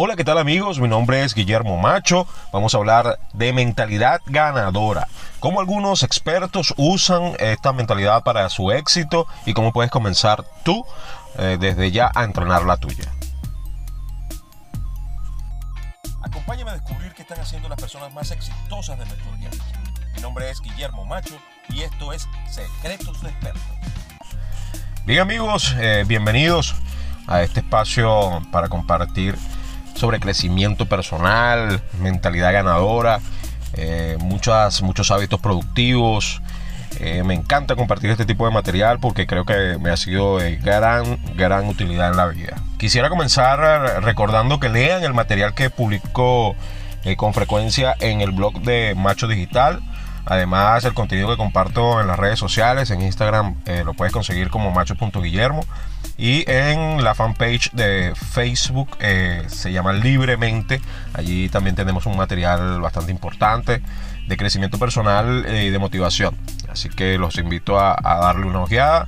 Hola, 0.00 0.14
¿qué 0.14 0.22
tal 0.22 0.38
amigos? 0.38 0.78
Mi 0.78 0.86
nombre 0.86 1.24
es 1.24 1.34
Guillermo 1.34 1.76
Macho. 1.76 2.28
Vamos 2.52 2.72
a 2.72 2.78
hablar 2.78 3.18
de 3.32 3.52
mentalidad 3.52 4.20
ganadora. 4.26 5.08
Cómo 5.40 5.58
algunos 5.58 6.04
expertos 6.04 6.72
usan 6.76 7.32
esta 7.40 7.72
mentalidad 7.72 8.22
para 8.22 8.48
su 8.48 8.70
éxito 8.70 9.26
y 9.44 9.54
cómo 9.54 9.72
puedes 9.72 9.90
comenzar 9.90 10.44
tú 10.62 10.86
eh, 11.36 11.56
desde 11.58 11.90
ya 11.90 12.12
a 12.14 12.22
entrenar 12.22 12.62
la 12.62 12.76
tuya. 12.76 13.12
Acompáñame 16.22 16.70
a 16.70 16.74
descubrir 16.74 17.12
qué 17.14 17.22
están 17.22 17.40
haciendo 17.40 17.68
las 17.68 17.80
personas 17.80 18.14
más 18.14 18.30
exitosas 18.30 18.96
de 19.00 19.04
nuestro 19.04 19.32
día. 19.32 19.50
Mi 20.14 20.22
nombre 20.22 20.48
es 20.48 20.60
Guillermo 20.60 21.06
Macho 21.06 21.34
y 21.70 21.82
esto 21.82 22.12
es 22.12 22.28
Secretos 22.48 23.20
de 23.20 23.30
Expertos. 23.30 23.62
Bien 25.04 25.18
amigos, 25.22 25.74
eh, 25.80 26.04
bienvenidos 26.06 26.76
a 27.26 27.42
este 27.42 27.58
espacio 27.58 28.40
para 28.52 28.68
compartir 28.68 29.36
sobre 29.98 30.20
crecimiento 30.20 30.86
personal, 30.86 31.82
mentalidad 32.00 32.52
ganadora, 32.52 33.20
eh, 33.74 34.16
muchas, 34.20 34.82
muchos 34.82 35.10
hábitos 35.10 35.40
productivos. 35.40 36.40
Eh, 37.00 37.22
me 37.24 37.34
encanta 37.34 37.76
compartir 37.76 38.10
este 38.10 38.24
tipo 38.24 38.46
de 38.46 38.52
material 38.52 38.98
porque 38.98 39.26
creo 39.26 39.44
que 39.44 39.76
me 39.78 39.90
ha 39.90 39.96
sido 39.96 40.38
de 40.38 40.56
gran, 40.56 41.18
gran 41.36 41.66
utilidad 41.66 42.10
en 42.10 42.16
la 42.16 42.26
vida. 42.26 42.56
Quisiera 42.78 43.08
comenzar 43.08 44.02
recordando 44.02 44.58
que 44.58 44.68
lean 44.68 45.02
el 45.02 45.12
material 45.12 45.54
que 45.54 45.68
publico 45.68 46.56
eh, 47.04 47.16
con 47.16 47.34
frecuencia 47.34 47.94
en 48.00 48.20
el 48.20 48.32
blog 48.32 48.60
de 48.62 48.94
Macho 48.96 49.28
Digital. 49.28 49.80
Además, 50.28 50.84
el 50.84 50.94
contenido 50.94 51.28
que 51.28 51.36
comparto 51.36 52.00
en 52.00 52.06
las 52.06 52.18
redes 52.18 52.38
sociales, 52.38 52.90
en 52.90 53.00
Instagram, 53.02 53.56
lo 53.84 53.94
puedes 53.94 54.12
conseguir 54.12 54.50
como 54.50 54.70
macho.guillermo. 54.70 55.64
Y 56.18 56.44
en 56.50 57.04
la 57.04 57.14
fanpage 57.14 57.70
de 57.70 58.12
Facebook 58.16 58.96
eh, 58.98 59.44
se 59.46 59.70
llama 59.70 59.92
Libremente. 59.92 60.82
Allí 61.14 61.48
también 61.48 61.76
tenemos 61.76 62.06
un 62.06 62.16
material 62.16 62.80
bastante 62.80 63.12
importante 63.12 63.80
de 64.26 64.36
crecimiento 64.36 64.80
personal 64.80 65.44
eh, 65.46 65.66
y 65.66 65.70
de 65.70 65.78
motivación. 65.78 66.36
Así 66.68 66.88
que 66.88 67.18
los 67.18 67.38
invito 67.38 67.78
a, 67.78 67.96
darle 68.02 68.46
una 68.46 68.60
ojeada 68.60 69.06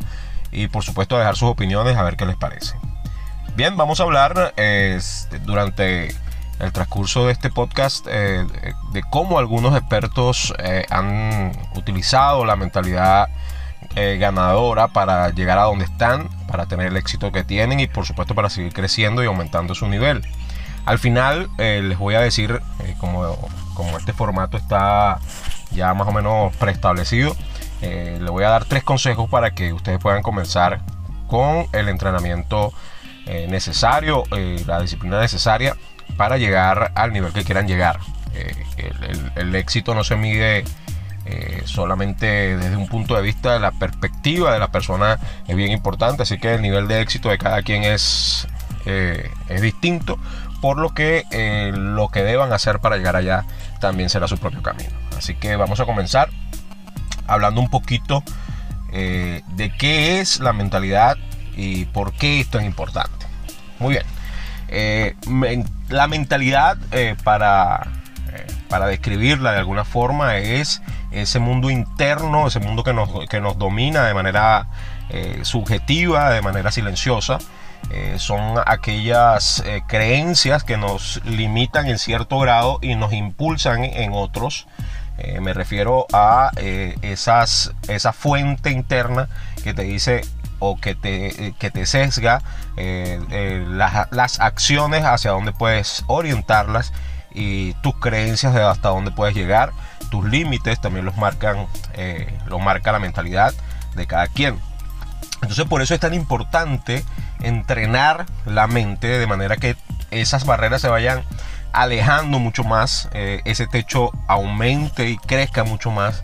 y 0.52 0.68
por 0.68 0.84
supuesto 0.84 1.16
a 1.16 1.18
dejar 1.18 1.34
sus 1.34 1.48
opiniones 1.48 1.96
a 1.96 2.04
ver 2.04 2.16
qué 2.16 2.26
les 2.26 2.36
parece. 2.36 2.76
Bien, 3.56 3.76
vamos 3.76 3.98
a 3.98 4.04
hablar 4.04 4.54
durante 5.44 6.14
el 6.60 6.72
transcurso 6.72 7.26
de 7.26 7.32
este 7.32 7.50
podcast 7.50 8.06
eh, 8.08 8.46
de 8.92 9.02
cómo 9.10 9.38
algunos 9.38 9.76
expertos 9.76 10.52
han 10.90 11.52
utilizado 11.74 12.44
la 12.44 12.56
mentalidad 12.56 13.28
eh, 13.96 14.18
ganadora 14.20 14.86
para 14.86 15.30
llegar 15.30 15.58
a 15.58 15.62
donde 15.62 15.84
están, 15.84 16.28
para 16.46 16.66
tener 16.66 16.86
el 16.86 16.96
éxito 16.96 17.32
que 17.32 17.42
tienen 17.42 17.80
y 17.80 17.88
por 17.88 18.06
supuesto 18.06 18.36
para 18.36 18.48
seguir 18.48 18.72
creciendo 18.72 19.24
y 19.24 19.26
aumentando 19.26 19.74
su 19.74 19.88
nivel. 19.88 20.22
Al 20.84 21.00
final 21.00 21.48
eh, 21.58 21.80
les 21.82 21.98
voy 21.98 22.14
a 22.14 22.20
decir, 22.20 22.60
eh, 22.84 22.94
como, 22.98 23.36
como 23.74 23.98
este 23.98 24.12
formato 24.12 24.56
está 24.56 25.18
ya 25.72 25.92
más 25.94 26.06
o 26.06 26.12
menos 26.12 26.54
preestablecido, 26.56 27.34
le 27.80 28.30
voy 28.30 28.44
a 28.44 28.50
dar 28.50 28.64
tres 28.66 28.84
consejos 28.84 29.28
para 29.28 29.54
que 29.54 29.72
ustedes 29.72 29.98
puedan 29.98 30.22
comenzar 30.22 30.82
con 31.26 31.66
el 31.72 31.88
entrenamiento 31.88 32.72
necesario, 33.48 34.24
la 34.66 34.80
disciplina 34.80 35.18
necesaria 35.18 35.76
para 36.20 36.36
llegar 36.36 36.92
al 36.96 37.14
nivel 37.14 37.32
que 37.32 37.44
quieran 37.44 37.66
llegar. 37.66 37.98
el, 39.36 39.54
éxito 39.54 39.94
no 39.94 40.04
se 40.04 40.16
mide 40.16 40.64
eh, 41.24 41.62
solamente 41.64 42.58
desde 42.58 42.76
un 42.76 42.88
punto 42.88 43.16
de 43.16 43.22
vista 43.22 43.54
de 43.54 43.58
la 43.58 43.70
perspectiva 43.70 44.52
de 44.52 44.58
la 44.58 44.68
persona 44.68 45.18
es 45.48 45.56
bien 45.56 45.70
importante, 45.72 46.24
así 46.24 46.36
que 46.36 46.56
el 46.56 46.60
nivel 46.60 46.88
de 46.88 47.00
éxito 47.00 47.30
de 47.30 47.38
cada 47.38 47.62
quien 47.62 47.84
es, 47.84 48.46
eh, 48.84 49.30
es 49.48 49.62
distinto, 49.62 50.18
por 50.60 50.76
lo 50.76 50.90
que 50.90 51.24
eh, 51.30 51.72
lo 51.74 52.10
que 52.10 52.22
deban 52.22 52.52
hacer 52.52 52.80
para 52.80 52.98
llegar 52.98 53.16
allá 53.16 53.46
también 53.80 54.10
será 54.10 54.28
su 54.28 54.36
propio 54.36 54.60
camino. 54.60 54.92
Así 55.16 55.36
que 55.36 55.56
vamos 55.56 55.80
a 55.80 55.86
comenzar 55.86 56.28
hablando 57.28 57.62
un 57.62 57.70
poquito 57.70 58.22
de 58.92 59.72
qué 59.78 60.20
es 60.20 60.38
la 60.40 60.52
mentalidad 60.52 61.16
y 61.56 61.86
por 61.86 62.12
qué 62.12 62.40
esto 62.40 62.58
es 62.58 62.66
importante. 62.66 63.24
Muy 63.78 63.94
bien, 63.94 64.04
la 65.88 66.06
mentalidad 66.06 66.76
para 67.24 67.88
para 68.70 68.86
describirla 68.86 69.52
de 69.52 69.58
alguna 69.58 69.84
forma 69.84 70.36
es 70.38 70.80
ese 71.10 71.40
mundo 71.40 71.70
interno, 71.70 72.46
ese 72.46 72.60
mundo 72.60 72.84
que 72.84 72.94
nos, 72.94 73.10
que 73.28 73.40
nos 73.40 73.58
domina 73.58 74.04
de 74.04 74.14
manera 74.14 74.68
eh, 75.10 75.40
subjetiva, 75.42 76.30
de 76.30 76.40
manera 76.40 76.70
silenciosa. 76.70 77.38
Eh, 77.90 78.14
son 78.18 78.60
aquellas 78.64 79.64
eh, 79.66 79.82
creencias 79.88 80.62
que 80.62 80.76
nos 80.76 81.20
limitan 81.24 81.88
en 81.88 81.98
cierto 81.98 82.38
grado 82.38 82.78
y 82.80 82.94
nos 82.94 83.12
impulsan 83.12 83.84
en 83.84 84.12
otros. 84.14 84.66
me 85.40 85.52
refiero 85.52 86.06
a 86.14 86.50
esas, 87.02 87.72
esa 87.88 88.12
fuente 88.14 88.70
interna 88.70 89.28
que 89.62 89.74
te 89.74 89.82
dice 89.82 90.22
o 90.60 90.76
que 90.78 90.94
te, 90.94 91.54
que 91.58 91.70
te 91.70 91.84
sesga 91.86 92.42
las, 92.76 94.12
las 94.12 94.40
acciones 94.40 95.04
hacia 95.04 95.32
dónde 95.32 95.52
puedes 95.52 96.04
orientarlas 96.06 96.92
y 97.32 97.74
tus 97.74 97.94
creencias 97.96 98.54
de 98.54 98.62
hasta 98.62 98.88
dónde 98.88 99.10
puedes 99.10 99.34
llegar, 99.34 99.72
tus 100.10 100.24
límites 100.24 100.80
también 100.80 101.04
los 101.04 101.16
marcan, 101.16 101.66
eh, 101.94 102.38
marca 102.60 102.92
la 102.92 102.98
mentalidad 102.98 103.54
de 103.94 104.06
cada 104.06 104.26
quien. 104.26 104.58
Entonces 105.42 105.64
por 105.66 105.82
eso 105.82 105.94
es 105.94 106.00
tan 106.00 106.14
importante 106.14 107.04
entrenar 107.40 108.26
la 108.44 108.66
mente 108.66 109.06
de 109.06 109.26
manera 109.26 109.56
que 109.56 109.76
esas 110.10 110.44
barreras 110.44 110.82
se 110.82 110.88
vayan 110.88 111.22
alejando 111.72 112.38
mucho 112.38 112.64
más, 112.64 113.08
eh, 113.12 113.40
ese 113.44 113.66
techo 113.66 114.10
aumente 114.26 115.08
y 115.08 115.16
crezca 115.16 115.64
mucho 115.64 115.90
más. 115.90 116.22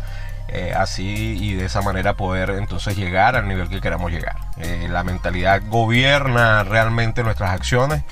Eh, 0.48 0.72
así 0.76 1.36
y 1.40 1.54
de 1.54 1.64
esa 1.64 1.82
manera 1.82 2.14
poder 2.14 2.50
entonces 2.50 2.96
llegar 2.96 3.34
al 3.34 3.48
nivel 3.48 3.68
que 3.68 3.80
queramos 3.80 4.12
llegar. 4.12 4.36
la 4.88 5.02
mentalidad 5.02 5.60
gobierna 5.66 6.62
realmente 6.62 7.24
nuestras 7.24 7.50
acciones, 7.50 8.02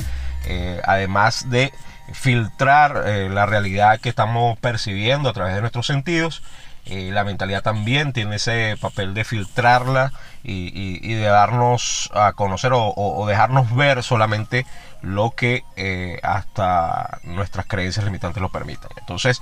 además 0.84 1.48
de 1.48 1.72
filtrar 2.12 3.04
eh, 3.06 3.28
la 3.28 3.46
realidad 3.46 4.00
que 4.00 4.08
estamos 4.08 4.58
percibiendo 4.58 5.28
a 5.28 5.32
través 5.32 5.54
de 5.54 5.60
nuestros 5.60 5.86
sentidos. 5.86 6.42
Eh, 6.86 7.10
la 7.12 7.24
mentalidad 7.24 7.62
también 7.62 8.12
tiene 8.12 8.36
ese 8.36 8.76
papel 8.78 9.14
de 9.14 9.24
filtrarla 9.24 10.12
y, 10.42 11.14
de 11.14 11.24
darnos 11.24 12.10
a 12.12 12.34
conocer 12.34 12.72
o, 12.74 13.24
dejarnos 13.26 13.74
ver 13.74 14.02
solamente 14.02 14.66
lo 15.00 15.30
que 15.30 15.64
eh, 15.76 16.20
hasta 16.22 17.20
nuestras 17.22 17.64
creencias 17.64 18.04
limitantes 18.04 18.42
lo 18.42 18.50
permitan. 18.50 18.90
Entonces, 18.98 19.40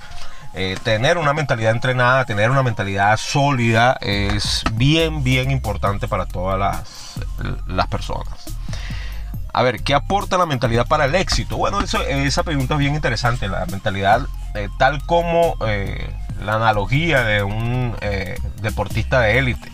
tener 0.83 1.17
una 1.17 1.33
mentalidad 1.33 1.71
entrenada, 1.71 2.25
tener 2.25 2.51
una 2.51 2.63
mentalidad 2.63 3.17
sólida 3.17 3.97
es 4.01 4.63
bien, 4.73 5.23
bien 5.23 5.49
importante 5.51 6.07
para 6.07 6.25
todas 6.25 6.59
las, 6.59 7.15
las 7.67 7.87
personas. 7.87 8.53
A 9.55 9.61
ver, 9.61 9.83
¿qué 9.83 9.93
aporta 9.93 10.39
la 10.39 10.47
mentalidad 10.47 10.87
para 10.87 11.05
el 11.05 11.13
éxito? 11.13 11.57
Bueno, 11.57 11.79
esa 11.81 12.43
pregunta 12.43 12.73
es 12.73 12.79
bien 12.79 12.95
interesante. 12.95 13.47
La 13.47 13.67
mentalidad, 13.67 14.25
eh, 14.55 14.67
tal 14.79 15.05
como 15.05 15.55
eh, 15.67 16.09
la 16.43 16.55
analogía 16.55 17.23
de 17.23 17.43
un 17.43 17.95
eh, 18.01 18.35
deportista 18.63 19.21
de 19.21 19.37
élite. 19.37 19.71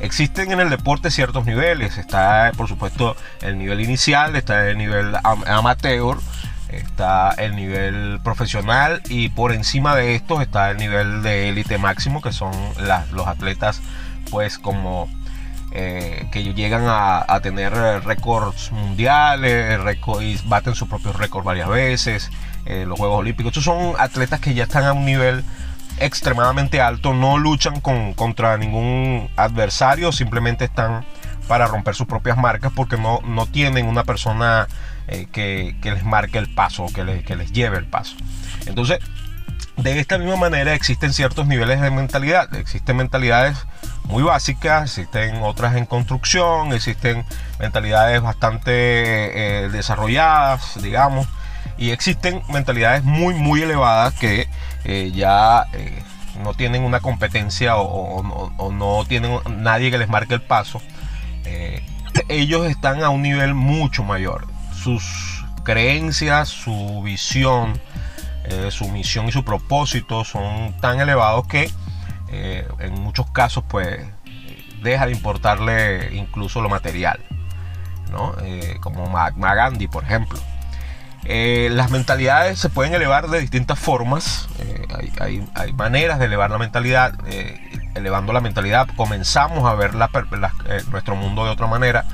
Existen 0.00 0.52
en 0.52 0.60
el 0.60 0.68
deporte 0.68 1.10
ciertos 1.10 1.46
niveles. 1.46 1.96
Está, 1.96 2.52
por 2.54 2.68
supuesto, 2.68 3.16
el 3.40 3.56
nivel 3.56 3.80
inicial, 3.80 4.36
está 4.36 4.68
el 4.68 4.76
nivel 4.76 5.16
amateur, 5.22 6.18
está 6.76 7.30
el 7.32 7.56
nivel 7.56 8.20
profesional 8.22 9.02
y 9.08 9.28
por 9.28 9.52
encima 9.52 9.94
de 9.94 10.14
estos 10.14 10.42
está 10.42 10.70
el 10.70 10.78
nivel 10.78 11.22
de 11.22 11.48
élite 11.48 11.78
máximo, 11.78 12.20
que 12.20 12.32
son 12.32 12.52
los 13.12 13.26
atletas, 13.26 13.80
pues 14.30 14.58
como 14.58 15.08
eh, 15.72 16.28
que 16.30 16.54
llegan 16.54 16.84
a, 16.86 17.40
tener 17.42 17.72
récords 18.04 18.70
mundiales 18.70 19.80
y 20.20 20.38
baten 20.48 20.74
sus 20.74 20.88
propios 20.88 21.16
récords 21.16 21.44
varias 21.44 21.68
veces, 21.68 22.30
eh, 22.64 22.84
los 22.86 22.98
Juegos 22.98 23.18
Olímpicos. 23.18 23.50
Estos 23.50 23.64
son 23.64 23.94
atletas 23.98 24.40
que 24.40 24.54
ya 24.54 24.64
están 24.64 24.84
a 24.84 24.92
un 24.92 25.04
nivel 25.04 25.44
extremadamente 25.98 26.80
alto, 26.80 27.12
no 27.12 27.38
luchan 27.38 27.80
con, 27.80 28.14
contra 28.14 28.56
ningún 28.56 29.28
adversario, 29.36 30.12
simplemente 30.12 30.64
están 30.64 31.04
para 31.48 31.66
romper 31.66 31.94
sus 31.94 32.06
propias 32.06 32.36
marcas 32.36 32.72
porque 32.74 32.96
no, 32.96 33.20
no 33.24 33.46
tienen 33.46 33.86
una 33.86 34.04
persona 34.04 34.66
eh, 35.08 35.26
que, 35.30 35.74
les 35.82 36.04
marque 36.04 36.38
el 36.38 36.52
paso, 36.54 36.86
que, 36.94 37.22
que 37.22 37.36
les 37.36 37.52
lleve 37.52 37.78
el 37.78 37.86
paso. 37.86 38.16
Entonces, 38.66 38.98
de 39.76 39.98
esta 39.98 40.18
misma 40.18 40.36
manera 40.36 40.74
existen 40.74 41.12
ciertos 41.12 41.46
niveles 41.46 41.80
de 41.80 41.90
mentalidad. 41.90 42.54
Existen 42.54 42.96
mentalidades 42.96 43.56
muy 44.04 44.22
básicas, 44.22 44.84
existen 44.84 45.42
otras 45.42 45.76
en 45.76 45.86
construcción, 45.86 46.72
existen 46.72 47.24
mentalidades 47.58 48.22
bastante 48.22 48.72
eh, 48.72 49.68
desarrolladas, 49.70 50.80
digamos, 50.82 51.26
y 51.76 51.90
existen 51.90 52.42
mentalidades 52.50 53.02
muy, 53.02 53.34
muy 53.34 53.62
elevadas 53.62 54.14
que 54.14 54.48
eh, 54.84 55.10
ya 55.14 55.66
no 56.42 56.54
tienen 56.54 56.84
una 56.84 57.00
competencia 57.00 57.76
o, 57.76 58.72
no 58.72 59.04
tienen 59.06 59.38
nadie 59.58 59.90
que 59.90 59.98
les 59.98 60.08
marque 60.08 60.34
el 60.34 60.42
paso. 60.42 60.80
Ellos 62.28 62.66
están 62.66 63.02
a 63.02 63.10
un 63.10 63.22
nivel 63.22 63.54
mucho 63.54 64.04
mayor. 64.04 64.46
Sus 64.72 65.44
creencias, 65.64 66.48
su 66.48 67.02
visión, 67.02 67.80
eh, 68.44 68.68
su 68.70 68.88
misión 68.88 69.26
y 69.28 69.32
su 69.32 69.44
propósito 69.44 70.24
son 70.24 70.76
tan 70.80 71.00
elevados 71.00 71.46
que 71.46 71.70
eh, 72.30 72.68
en 72.80 72.94
muchos 73.00 73.30
casos 73.30 73.64
pues 73.68 74.00
deja 74.82 75.06
de 75.06 75.12
importarle 75.12 76.14
incluso 76.14 76.60
lo 76.60 76.68
material, 76.68 77.20
¿no? 78.10 78.34
como 78.80 79.08
Mahatma 79.08 79.54
Gandhi, 79.54 79.88
por 79.88 80.04
ejemplo. 80.04 80.38
las 81.24 81.90
mentalidades 81.90 82.58
se 82.58 82.68
pueden 82.68 82.92
elevar 82.92 83.28
de 83.28 83.40
distintas 83.40 83.78
formas. 83.78 84.46
hay, 85.54 85.72
maneras 85.72 86.18
de 86.18 86.26
elevar 86.26 86.50
la 86.50 86.58
mentalidad 86.58 87.14
elevando 87.94 88.32
la 88.32 88.40
mentalidad, 88.40 88.88
comenzamos 88.96 89.70
a 89.70 89.74
ver 89.74 89.92
eh, 89.94 90.82
nuestro 90.90 91.16
mundo 91.16 91.44
de 91.44 91.50
otra 91.50 91.66
manera, 91.66 92.04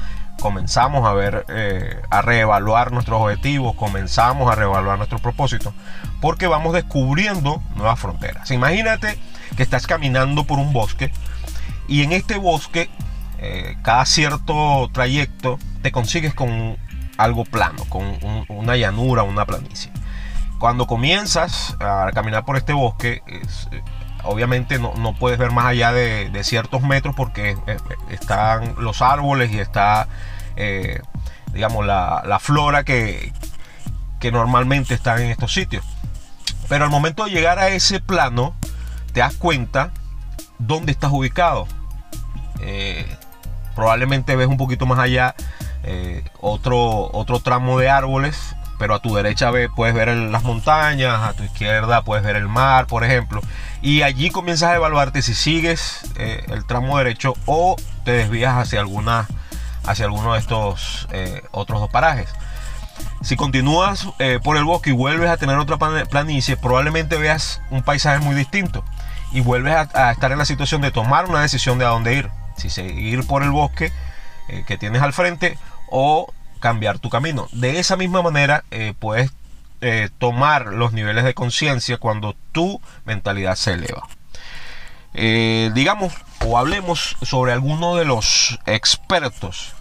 comenzamos 0.41 1.07
a 1.07 1.13
ver, 1.13 1.45
eh, 1.49 2.01
a 2.11 2.23
reevaluar 2.23 2.93
nuestros 2.93 3.21
objetivos, 3.21 3.75
comenzamos 3.77 4.51
a 4.51 4.55
reevaluar 4.55 4.99
nuestros 4.99 5.21
propósitos, 5.21 5.75
porque 6.21 6.47
vamos 6.47 6.73
descubriendo 6.73 7.63
nuevas 7.77 7.99
fronteras. 7.99 8.51
Imagínate 8.51 9.19
que 9.57 9.63
estás 9.63 9.87
caminando 9.87 10.45
por 10.45 10.59
un 10.59 10.73
bosque 10.73 11.13
y 11.89 12.03
en 12.03 12.13
este 12.13 12.39
bosque, 12.39 12.89
eh, 13.39 13.77
cada 13.83 14.05
cierto 14.07 14.89
trayecto, 14.93 15.59
te 15.83 15.93
consigues 15.93 16.35
con 16.35 16.77
algo 17.17 17.45
plano, 17.45 17.85
con 17.89 18.19
una 18.49 18.77
llanura, 18.77 19.23
una 19.23 19.45
planicie. 19.45 19.91
Cuando 20.59 20.87
comienzas 20.87 21.77
a 21.81 22.11
caminar 22.15 22.45
por 22.45 22.57
este 22.57 22.73
bosque, 22.73 23.23
obviamente 24.25 24.79
no, 24.79 25.15
puedes 25.19 25.39
ver 25.39 25.51
más 25.51 25.67
allá 25.67 25.93
de, 25.93 26.45
ciertos 26.45 26.83
metros 26.83 27.15
porque 27.15 27.57
eh, 27.67 27.77
están 28.11 28.75
los 28.79 29.03
árboles 29.03 29.53
y 29.53 29.59
está, 29.59 30.09
eh, 30.57 31.01
digamos, 31.53 31.87
la, 31.87 32.39
flora 32.41 32.85
que, 32.85 33.33
que, 34.19 34.33
normalmente 34.33 34.95
están 34.95 35.21
en 35.21 35.31
estos 35.31 35.53
sitios. 35.53 35.85
Pero 36.69 36.85
al 36.85 36.91
momento 36.91 37.25
de 37.25 37.31
llegar 37.31 37.59
a 37.59 37.69
ese 37.69 38.01
plano, 38.01 38.55
te 39.13 39.21
das 39.21 39.35
cuenta 39.35 39.91
dónde 40.59 40.93
estás 40.93 41.11
ubicado. 41.13 41.67
Eh, 42.61 43.07
probablemente 43.75 44.37
ves 44.37 44.47
un 44.47 44.57
poquito 44.57 44.87
más 44.87 44.99
allá 44.99 45.35
otro, 46.41 47.11
otro 47.13 47.41
tramo 47.41 47.79
de 47.79 47.89
árboles 47.89 48.55
pero 48.81 48.95
a 48.95 48.99
tu 48.99 49.15
derecha 49.15 49.53
puedes 49.77 49.95
ver 49.95 50.09
las 50.09 50.43
montañas, 50.43 51.21
a 51.21 51.35
tu 51.35 51.43
izquierda 51.43 52.03
puedes 52.03 52.25
ver 52.25 52.35
el 52.35 52.49
mar, 52.49 52.87
por 52.87 53.05
ejemplo. 53.05 53.43
Y 53.83 54.01
allí 54.01 54.31
comienzas 54.31 54.71
a 54.71 54.77
evaluarte 54.77 55.21
si 55.21 55.35
sigues 55.35 56.01
eh, 56.17 56.47
el 56.49 56.65
tramo 56.65 56.97
derecho 56.97 57.35
o 57.45 57.77
te 58.07 58.13
desvías 58.13 58.57
hacia, 58.57 58.81
alguna, 58.81 59.29
hacia 59.85 60.07
alguno 60.07 60.33
de 60.33 60.39
estos 60.39 61.09
eh, 61.13 61.43
otros 61.51 61.79
dos 61.79 61.91
parajes. 61.91 62.31
Si 63.21 63.37
continúas 63.37 64.09
eh, 64.19 64.41
por 64.43 64.57
el 64.57 64.65
bosque 64.65 64.91
y 64.91 64.95
vuelves 64.95 65.29
a 65.29 65.37
tener 65.37 65.59
otra 65.59 65.77
planicie, 66.07 66.57
probablemente 66.57 67.19
veas 67.19 67.61
un 67.69 67.83
paisaje 67.83 68.21
muy 68.21 68.35
distinto 68.35 68.83
y 69.31 69.43
vuelves 69.43 69.75
a, 69.93 70.11
estar 70.11 70.33
en 70.33 70.39
la 70.39 70.47
situación 70.47 70.81
de 70.81 70.91
tomar 70.91 71.27
una 71.27 71.43
decisión 71.43 71.79
de 71.79 71.85
a 71.85 71.89
dónde 71.89 72.15
ir. 72.15 72.31
Si 72.57 72.71
seguir 72.71 73.27
por 73.27 73.43
el 73.43 73.51
bosque 73.51 73.93
que 74.67 74.79
tienes 74.79 75.03
al 75.03 75.13
frente 75.13 75.59
o 75.91 76.33
cambiar 76.61 76.99
tu 76.99 77.11
camino. 77.11 77.49
De 77.53 77.81
esa 77.81 77.97
misma 77.97 78.23
manera 78.23 78.65
eh, 78.71 78.95
puedes 78.99 79.33
eh, 79.81 80.11
tomar 80.19 80.67
los 80.67 80.93
niveles 80.93 81.25
de 81.25 81.35
conciencia 81.35 81.97
cuando 81.97 82.37
tu 82.53 82.81
mentalidad 83.05 83.57
se 83.57 83.73
eleva. 83.73 84.07
Eh, 85.15 85.71
digamos 85.75 86.15
o 86.47 86.57
hablemos 86.57 87.17
sobre 87.23 87.53
algunos 87.53 87.99
de 87.99 88.05
los 88.05 88.59
expertos 88.67 89.75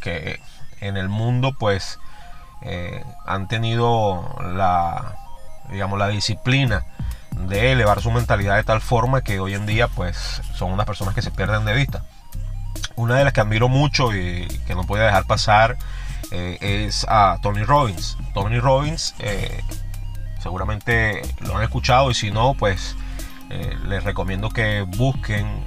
que 0.00 0.38
en 0.82 0.98
el 0.98 1.08
mundo 1.08 1.56
pues 1.58 1.98
han 3.24 3.48
tenido 3.48 4.36
la 4.54 5.16
digamos 5.70 5.98
la 5.98 6.08
disciplina 6.08 6.84
de 7.30 7.72
elevar 7.72 8.02
su 8.02 8.10
mentalidad 8.10 8.56
de 8.56 8.64
tal 8.64 8.82
forma 8.82 9.22
que 9.22 9.40
hoy 9.40 9.54
en 9.54 9.64
día 9.64 9.88
pues 9.88 10.42
son 10.54 10.72
unas 10.72 10.84
personas 10.84 11.14
que 11.14 11.22
se 11.22 11.30
pierden 11.30 11.64
de 11.64 11.72
vista 11.72 12.04
una 12.96 13.16
de 13.16 13.24
las 13.24 13.32
que 13.32 13.40
admiro 13.40 13.68
mucho 13.68 14.14
y 14.14 14.46
que 14.66 14.74
no 14.74 14.84
puede 14.84 15.04
dejar 15.04 15.24
pasar 15.24 15.78
eh, 16.30 16.86
es 16.86 17.06
a 17.08 17.38
Tony 17.42 17.62
Robbins. 17.62 18.16
Tony 18.34 18.58
Robbins, 18.58 19.14
eh, 19.18 19.62
seguramente 20.42 21.22
lo 21.40 21.56
han 21.56 21.62
escuchado 21.62 22.10
y 22.10 22.14
si 22.14 22.30
no, 22.30 22.54
pues 22.54 22.96
eh, 23.50 23.76
les 23.86 24.04
recomiendo 24.04 24.50
que 24.50 24.82
busquen 24.82 25.64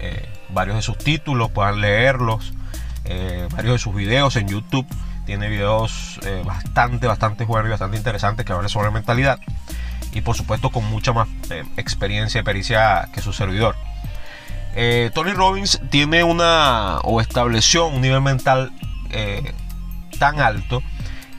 varios 0.49 0.75
de 0.75 0.81
sus 0.81 0.97
títulos, 0.97 1.51
puedan 1.51 1.81
leerlos, 1.81 2.53
varios 3.51 3.73
de 3.73 3.79
sus 3.79 3.95
videos 3.95 4.35
en 4.35 4.47
YouTube. 4.47 4.87
Tiene 5.25 5.47
videos 5.47 6.19
bastante, 6.43 7.05
bastante 7.05 7.45
buenos 7.45 7.67
y 7.67 7.71
bastante 7.71 7.97
interesantes 7.97 8.45
que 8.45 8.53
hablan 8.53 8.69
sobre 8.69 8.89
mentalidad. 8.89 9.39
Y 10.11 10.21
por 10.21 10.35
supuesto 10.35 10.71
con 10.71 10.83
mucha 10.85 11.13
más 11.13 11.27
experiencia 11.77 12.41
y 12.41 12.43
pericia 12.43 13.09
que 13.13 13.21
su 13.21 13.31
servidor. 13.31 13.75
Tony 15.13 15.33
Robbins 15.33 15.79
tiene 15.91 16.23
una 16.23 16.99
o 17.03 17.21
estableció 17.21 17.87
un 17.87 18.01
nivel 18.01 18.21
mental 18.21 18.71
tan 20.19 20.39
alto 20.39 20.83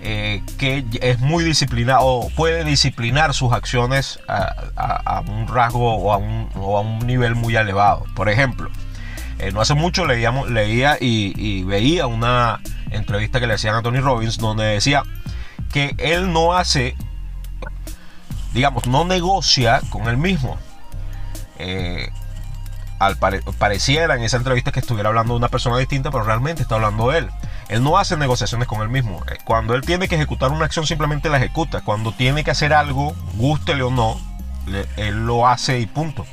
eh, 0.03 0.43
que 0.57 0.83
es 1.03 1.19
muy 1.19 1.45
disciplinado 1.45 2.07
o 2.07 2.31
puede 2.31 2.65
disciplinar 2.65 3.35
sus 3.35 3.53
acciones 3.53 4.19
a, 4.27 5.23
un 5.27 5.47
rasgo 5.47 5.95
o 5.95 6.13
a 6.13 6.81
un, 6.81 7.07
nivel 7.07 7.35
muy 7.35 7.55
elevado. 7.55 8.07
Por 8.17 8.31
ejemplo, 8.31 8.71
eh, 9.39 9.53
no 9.53 9.61
hace 9.61 9.75
mucho 9.75 10.07
leíamos, 10.07 10.51
leía 10.51 10.97
y, 10.99 11.65
veía 11.65 12.07
una 12.07 12.61
entrevista 12.91 13.41
que 13.41 13.47
le 13.47 13.55
hacían 13.55 13.75
a 13.75 13.83
Tony 13.83 14.01
Robbins 14.01 14.39
donde 14.39 14.65
decía 14.65 15.03
que 15.71 15.95
él 15.99 16.33
no 16.33 16.55
hace, 16.55 16.97
digamos, 18.55 18.87
no 18.87 19.05
negocia 19.05 19.83
con 19.91 20.09
él 20.09 20.17
mismo. 20.17 20.59
Eh, 21.59 22.09
al 22.99 23.17
pareciera 23.17 24.15
en 24.15 24.23
esa 24.23 24.39
entrevista 24.39 24.73
que 24.73 24.81
estuviera 24.81 25.09
hablando 25.11 25.35
de 25.35 25.39
una 25.39 25.49
persona 25.49 25.77
distinta, 25.77 26.11
pero 26.11 26.25
realmente 26.25 26.63
está 26.63 26.77
hablando 26.77 27.13
él. 27.13 27.29
Él 27.71 27.85
no 27.85 27.99
hace 27.99 28.17
negociaciones 28.17 28.67
con 28.67 28.83
él 28.83 28.89
mismo. 28.89 29.23
Eh, 29.29 29.39
cuando 29.45 29.75
él 29.75 29.83
tiene 29.83 30.09
que 30.09 30.17
ejecutar 30.17 30.51
una 30.51 30.65
acción, 30.65 30.87
simplemente 30.87 31.31
la 31.31 31.37
ejecuta. 31.37 31.83
Cuando 31.83 32.13
tiene 32.13 32.43
que 32.43 32.51
hacer 32.51 32.75
algo, 32.75 33.15
gústele 33.35 33.85
o 33.85 33.91
no, 33.91 34.21
él 34.97 35.25
lo 35.25 35.47
hace 35.47 35.79
y 35.79 35.87
punto. 35.87 36.27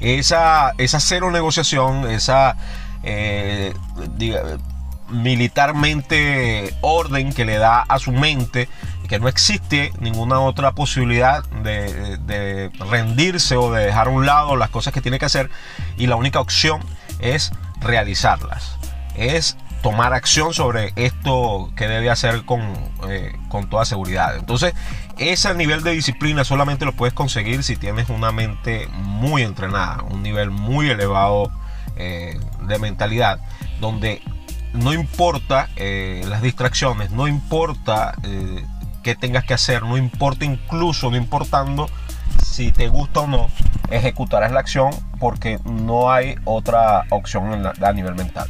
Esa, 0.00 0.72
esa 0.78 0.98
cero 0.98 1.30
negociación, 1.30 2.10
esa 2.10 2.56
eh, 3.02 3.74
militarmente 5.10 6.74
orden 6.80 7.34
que 7.34 7.44
le 7.44 7.58
da 7.58 7.82
a 7.82 7.98
su 7.98 8.10
mente, 8.10 8.66
que 9.10 9.20
no 9.20 9.28
existe 9.28 9.92
ninguna 10.00 10.40
otra 10.40 10.72
posibilidad 10.72 11.44
de, 11.44 12.16
de 12.16 12.70
rendirse 12.88 13.56
o 13.56 13.70
de 13.72 13.84
dejar 13.84 14.06
a 14.06 14.10
un 14.10 14.24
lado 14.24 14.56
las 14.56 14.70
cosas 14.70 14.94
que 14.94 15.02
tiene 15.02 15.18
que 15.18 15.26
hacer 15.26 15.50
y 15.98 16.06
la 16.06 16.16
única 16.16 16.40
opción 16.40 16.80
es 17.18 17.52
realizarlas. 17.80 18.78
Es 19.16 19.58
tomar 19.82 20.12
acción 20.12 20.52
sobre 20.52 20.92
esto 20.96 21.70
que 21.76 21.88
debe 21.88 22.10
hacer 22.10 22.44
con, 22.44 22.60
eh, 23.08 23.32
con 23.48 23.68
toda 23.68 23.84
seguridad. 23.84 24.36
Entonces, 24.36 24.74
ese 25.18 25.54
nivel 25.54 25.82
de 25.82 25.92
disciplina 25.92 26.44
solamente 26.44 26.84
lo 26.84 26.92
puedes 26.92 27.14
conseguir 27.14 27.62
si 27.62 27.76
tienes 27.76 28.08
una 28.08 28.32
mente 28.32 28.88
muy 28.92 29.42
entrenada, 29.42 30.02
un 30.02 30.22
nivel 30.22 30.50
muy 30.50 30.90
elevado 30.90 31.50
eh, 31.96 32.38
de 32.62 32.78
mentalidad, 32.78 33.40
donde 33.80 34.22
no 34.72 34.92
importa 34.92 35.68
eh, 35.76 36.24
las 36.28 36.42
distracciones, 36.42 37.10
no 37.10 37.26
importa 37.26 38.14
qué 39.02 39.14
tengas 39.16 39.44
que 39.44 39.54
hacer, 39.54 39.82
no 39.82 39.96
importa 39.96 40.44
incluso, 40.44 41.10
no 41.10 41.16
importando 41.16 41.88
si 42.44 42.70
te 42.70 42.88
gusta 42.88 43.20
o 43.20 43.26
no, 43.26 43.48
ejecutarás 43.90 44.52
la 44.52 44.60
acción 44.60 44.90
porque 45.18 45.58
no 45.64 46.12
hay 46.12 46.36
otra 46.44 47.04
opción 47.10 47.66
a 47.66 47.92
nivel 47.92 48.14
mental. 48.14 48.48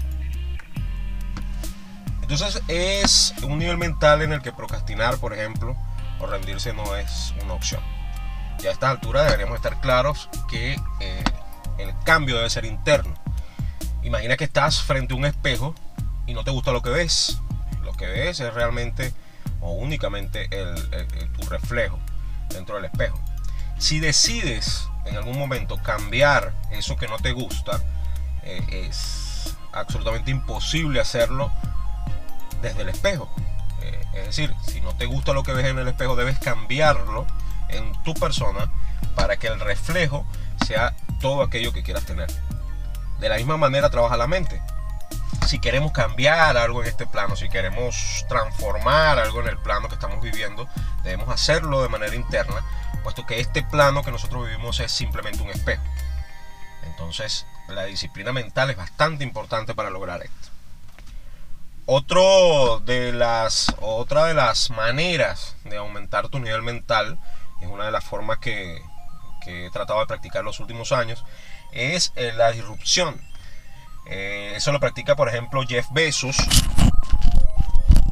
Entonces 2.30 2.62
es 2.68 3.34
un 3.42 3.58
nivel 3.58 3.76
mental 3.76 4.22
en 4.22 4.32
el 4.32 4.40
que 4.40 4.52
procrastinar, 4.52 5.18
por 5.18 5.34
ejemplo, 5.34 5.76
o 6.20 6.26
rendirse 6.28 6.72
no 6.72 6.94
es 6.94 7.34
una 7.42 7.54
opción. 7.54 7.82
Y 8.62 8.68
a 8.68 8.70
esta 8.70 8.88
altura 8.88 9.24
deberíamos 9.24 9.56
estar 9.56 9.80
claros 9.80 10.28
que 10.48 10.74
eh, 11.00 11.24
el 11.78 11.92
cambio 12.04 12.36
debe 12.36 12.48
ser 12.48 12.66
interno. 12.66 13.12
Imagina 14.04 14.36
que 14.36 14.44
estás 14.44 14.80
frente 14.80 15.12
a 15.12 15.16
un 15.16 15.24
espejo 15.24 15.74
y 16.28 16.34
no 16.34 16.44
te 16.44 16.52
gusta 16.52 16.70
lo 16.70 16.82
que 16.82 16.90
ves. 16.90 17.36
Lo 17.82 17.94
que 17.94 18.06
ves 18.06 18.38
es 18.38 18.54
realmente 18.54 19.12
o 19.60 19.72
únicamente 19.72 20.48
tu 21.36 21.48
reflejo 21.48 21.98
dentro 22.50 22.76
del 22.76 22.84
espejo. 22.84 23.18
Si 23.76 23.98
decides 23.98 24.86
en 25.04 25.16
algún 25.16 25.36
momento 25.36 25.82
cambiar 25.82 26.54
eso 26.70 26.96
que 26.96 27.08
no 27.08 27.18
te 27.18 27.32
gusta, 27.32 27.82
eh, 28.44 28.86
es 28.88 29.56
absolutamente 29.72 30.30
imposible 30.30 31.00
hacerlo 31.00 31.50
desde 32.60 32.82
el 32.82 32.88
espejo. 32.88 33.28
Eh, 33.82 34.02
es 34.14 34.26
decir, 34.26 34.54
si 34.66 34.80
no 34.80 34.94
te 34.96 35.06
gusta 35.06 35.32
lo 35.32 35.42
que 35.42 35.52
ves 35.52 35.66
en 35.66 35.78
el 35.78 35.88
espejo, 35.88 36.16
debes 36.16 36.38
cambiarlo 36.38 37.26
en 37.68 37.92
tu 38.02 38.14
persona 38.14 38.70
para 39.14 39.36
que 39.36 39.46
el 39.46 39.60
reflejo 39.60 40.26
sea 40.66 40.94
todo 41.20 41.42
aquello 41.42 41.72
que 41.72 41.82
quieras 41.82 42.04
tener. 42.04 42.28
De 43.18 43.28
la 43.28 43.36
misma 43.36 43.56
manera 43.56 43.90
trabaja 43.90 44.16
la 44.16 44.26
mente. 44.26 44.62
si 45.46 45.58
queremos 45.58 45.90
cambiar 45.90 46.56
algo 46.56 46.82
en 46.82 46.88
este 46.88 47.06
plano, 47.06 47.34
si 47.34 47.48
queremos 47.48 48.24
transformar 48.28 49.18
algo 49.18 49.40
en 49.40 49.48
el 49.48 49.58
plano 49.58 49.88
que 49.88 49.94
estamos 49.94 50.20
viviendo, 50.20 50.68
debemos 51.02 51.28
hacerlo 51.28 51.82
de 51.82 51.88
manera 51.88 52.14
interna, 52.14 52.64
puesto 53.02 53.26
que 53.26 53.40
este 53.40 53.64
plano 53.64 54.04
que 54.04 54.12
nosotros 54.12 54.46
vivimos 54.46 54.78
es 54.78 54.92
simplemente 54.92 55.42
un 55.42 55.50
espejo. 55.50 55.82
Entonces, 56.84 57.46
la 57.68 57.84
disciplina 57.84 58.32
mental 58.32 58.70
es 58.70 58.76
bastante 58.76 59.24
importante 59.24 59.74
para 59.74 59.90
lograr 59.90 60.22
esto. 60.22 60.48
Otro 61.92 62.78
de 62.86 63.12
las, 63.12 63.74
otra 63.80 64.26
de 64.26 64.34
las 64.34 64.70
maneras 64.70 65.56
de 65.64 65.76
aumentar 65.76 66.28
tu 66.28 66.38
nivel 66.38 66.62
mental, 66.62 67.18
es 67.60 67.66
una 67.66 67.86
de 67.86 67.90
las 67.90 68.04
formas 68.04 68.38
que, 68.38 68.80
he 69.44 69.70
tratado 69.72 69.98
de 69.98 70.06
practicar 70.06 70.44
los 70.44 70.60
últimos 70.60 70.92
años, 70.92 71.24
es 71.72 72.12
eh, 72.14 72.32
la 72.36 72.52
disrupción. 72.52 73.20
Eh, 74.06 74.52
eso 74.54 74.70
lo 74.70 74.78
practica, 74.78 75.16
por 75.16 75.28
ejemplo, 75.28 75.64
Jeff 75.66 75.86
Bezos, 75.90 76.36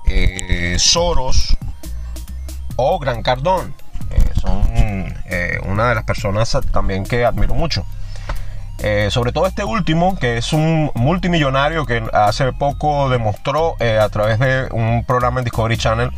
eh, 0.09 0.75
Soros 0.81 1.57
o 2.75 2.99
Gran 2.99 3.23
Cardón. 3.23 3.77
son 4.43 5.15
una 5.69 5.89
de 5.91 5.95
las 5.95 6.05
personas 6.05 6.59
también 6.73 7.05
que 7.05 7.25
admiro 7.25 7.55
mucho. 7.55 7.87
Eh, 8.81 9.09
sobre 9.11 9.33
todo 9.33 9.47
este 9.47 9.65
último, 9.65 10.17
que 10.17 10.37
es 10.37 10.53
un 10.53 10.93
multimillonario 10.95 11.85
que 11.85 12.03
hace 12.13 12.53
poco 12.53 13.09
demostró 13.09 13.75
eh, 13.81 13.99
a 13.99 14.09
través 14.09 14.39
de 14.39 14.69
un 14.71 15.05
programa 15.05 15.41
en 15.41 15.45
Discovery 15.45 15.77
Channel 15.77 16.11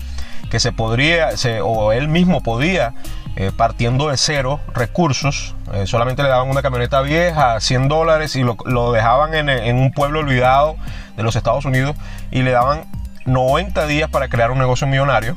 que 0.50 0.60
se 0.60 0.72
podría, 0.72 1.30
o 1.62 1.92
él 1.92 2.08
mismo 2.08 2.42
podía, 2.42 2.92
eh, 3.36 3.52
partiendo 3.56 4.08
de 4.08 4.16
cero 4.16 4.60
recursos, 4.74 5.54
solamente 5.84 6.24
le 6.24 6.28
daban 6.28 6.50
una 6.50 6.60
camioneta 6.60 7.00
vieja, 7.02 7.60
100 7.60 7.86
dólares, 7.86 8.34
y 8.34 8.42
lo, 8.42 8.92
dejaban 8.92 9.34
en, 9.34 9.48
en, 9.48 9.76
un 9.76 9.92
pueblo 9.92 10.18
olvidado 10.18 10.74
de 11.16 11.22
los 11.22 11.36
Estados 11.36 11.64
Unidos 11.64 11.94
y 12.32 12.42
le 12.42 12.50
daban 12.50 12.82
90 13.26 13.86
días 13.86 14.10
para 14.10 14.28
crear 14.28 14.50
un 14.50 14.58
negocio 14.58 14.88
millonario. 14.88 15.36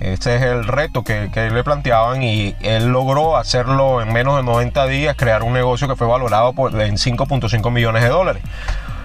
Este 0.00 0.36
es 0.36 0.42
el 0.42 0.64
reto 0.64 1.04
que, 1.04 1.30
le 1.34 1.62
planteaban 1.62 2.22
y 2.22 2.56
él 2.62 2.88
logró 2.88 3.36
hacerlo 3.36 4.00
en 4.00 4.12
menos 4.12 4.36
de 4.36 4.42
90 4.42 4.86
días, 4.86 5.14
crear 5.14 5.42
un 5.42 5.52
negocio 5.52 5.86
que 5.88 5.94
fue 5.94 6.06
valorado 6.06 6.48
en 6.48 6.96
5.5 6.96 7.70
millones 7.70 8.02
de 8.02 8.08
dólares. 8.08 8.42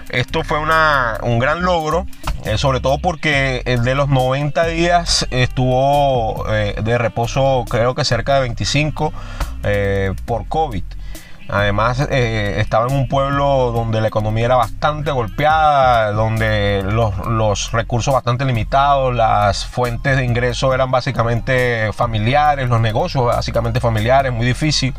Esto 0.08 0.42
fue 0.42 0.58
un 0.58 1.38
gran 1.38 1.62
logro, 1.62 2.06
eh, 2.44 2.56
sobre 2.56 2.80
todo 2.80 2.98
porque 2.98 3.62
de 3.82 3.94
los 3.94 4.08
90 4.08 4.66
días 4.66 5.26
estuvo 5.30 6.46
eh, 6.48 6.76
de 6.82 6.96
reposo 6.96 7.64
creo 7.68 7.94
que 7.94 8.04
cerca 8.04 8.36
de 8.36 8.40
25 8.42 9.12
eh, 9.64 10.14
por 10.24 10.46
COVID. 10.46 10.84
Además, 11.48 12.08
eh, 12.10 12.56
estaba 12.58 12.86
en 12.88 12.94
un 12.94 13.08
pueblo 13.08 13.70
donde 13.70 14.00
la 14.00 14.08
economía 14.08 14.46
era 14.46 14.56
bastante 14.56 15.12
golpeada, 15.12 16.10
donde 16.10 16.82
los, 16.84 17.70
recursos 17.72 18.12
bastante 18.12 18.44
limitados, 18.44 19.14
las 19.14 19.64
fuentes 19.64 20.16
de 20.16 20.24
ingreso 20.24 20.74
eran 20.74 20.90
básicamente 20.90 21.92
familiares, 21.92 22.68
los 22.68 22.80
negocios 22.80 23.26
básicamente 23.26 23.80
familiares, 23.80 24.32
muy 24.32 24.46
difícil 24.46 24.92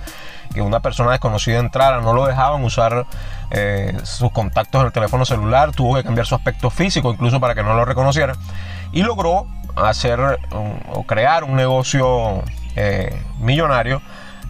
que 0.54 0.62
una 0.62 0.80
persona 0.80 1.12
desconocida 1.12 1.60
entrara, 1.60 2.00
no 2.00 2.14
lo 2.14 2.26
dejaban 2.26 2.64
usar 2.64 3.06
eh, 3.52 3.98
sus 4.04 4.32
contactos 4.32 4.80
en 4.80 4.88
el 4.88 4.94
teléfono 4.94 5.26
celular, 5.26 5.72
tuvo 5.74 5.96
que 5.96 6.04
cambiar 6.04 6.26
su 6.26 6.36
aspecto 6.36 6.70
físico 6.70 7.12
incluso 7.12 7.42
para 7.42 7.54
que 7.54 7.64
no 7.64 7.76
lo 7.76 7.84
reconocieran 7.84 8.38
y 8.94 9.04
logró 9.04 9.46
hacer 9.76 10.40
o 10.94 11.04
crear 11.04 11.44
un 11.44 11.58
negocio 11.58 12.42
eh, 12.78 13.22
millonario 13.40 14.02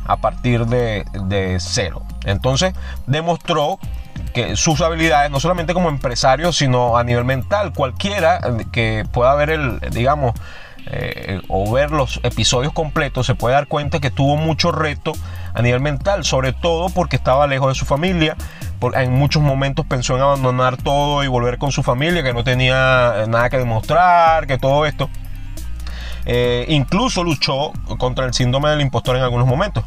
a 0.08 0.18
partir 0.18 0.66
de, 0.66 1.58
cero. 1.60 2.02
Entonces 2.26 2.74
demostró 3.06 3.80
que 4.34 4.56
sus 4.56 4.82
habilidades, 4.82 5.30
no 5.30 5.40
solamente 5.40 5.74
como 5.74 5.90
empresario, 5.90 6.52
sino 6.52 6.98
a 6.98 7.04
nivel 7.04 7.26
mental, 7.26 7.74
cualquiera 7.74 8.40
que 8.72 9.06
pueda 9.12 9.36
ver 9.36 9.52
el, 9.52 9.80
digamos, 9.92 10.34
eh, 10.90 11.42
o 11.50 11.70
ver 11.72 11.92
los 11.92 12.22
episodios 12.24 12.72
completos, 12.72 13.26
se 13.26 13.36
puede 13.36 13.56
dar 13.56 13.68
cuenta 13.68 14.00
que 14.00 14.10
tuvo 14.10 14.38
mucho 14.38 14.72
reto 14.72 15.12
a 15.54 15.62
nivel 15.62 15.82
mental, 15.82 16.24
sobre 16.24 16.54
todo 16.54 16.90
porque 16.90 17.18
estaba 17.18 17.46
lejos 17.46 17.70
de 17.70 17.76
su 17.76 17.86
familia. 17.86 18.38
en 18.94 19.12
muchos 19.12 19.44
momentos 19.44 19.86
pensó 19.86 20.16
en 20.16 20.22
abandonar 20.22 20.78
todo 20.78 21.24
y 21.24 21.28
volver 21.28 21.58
con 21.58 21.72
su 21.72 21.84
familia, 21.84 22.24
que 22.24 22.34
no 22.34 22.44
tenía 22.46 23.26
nada 23.28 23.50
que 23.50 23.58
demostrar, 23.58 24.48
que 24.48 24.58
todo 24.58 24.86
esto. 24.86 25.10
Eh, 26.30 26.66
incluso 26.68 27.24
luchó 27.24 27.72
contra 27.98 28.26
el 28.26 28.34
síndrome 28.34 28.70
del 28.70 28.82
impostor 28.82 29.16
en 29.16 29.24
algunos 29.24 29.48
momentos. 29.48 29.86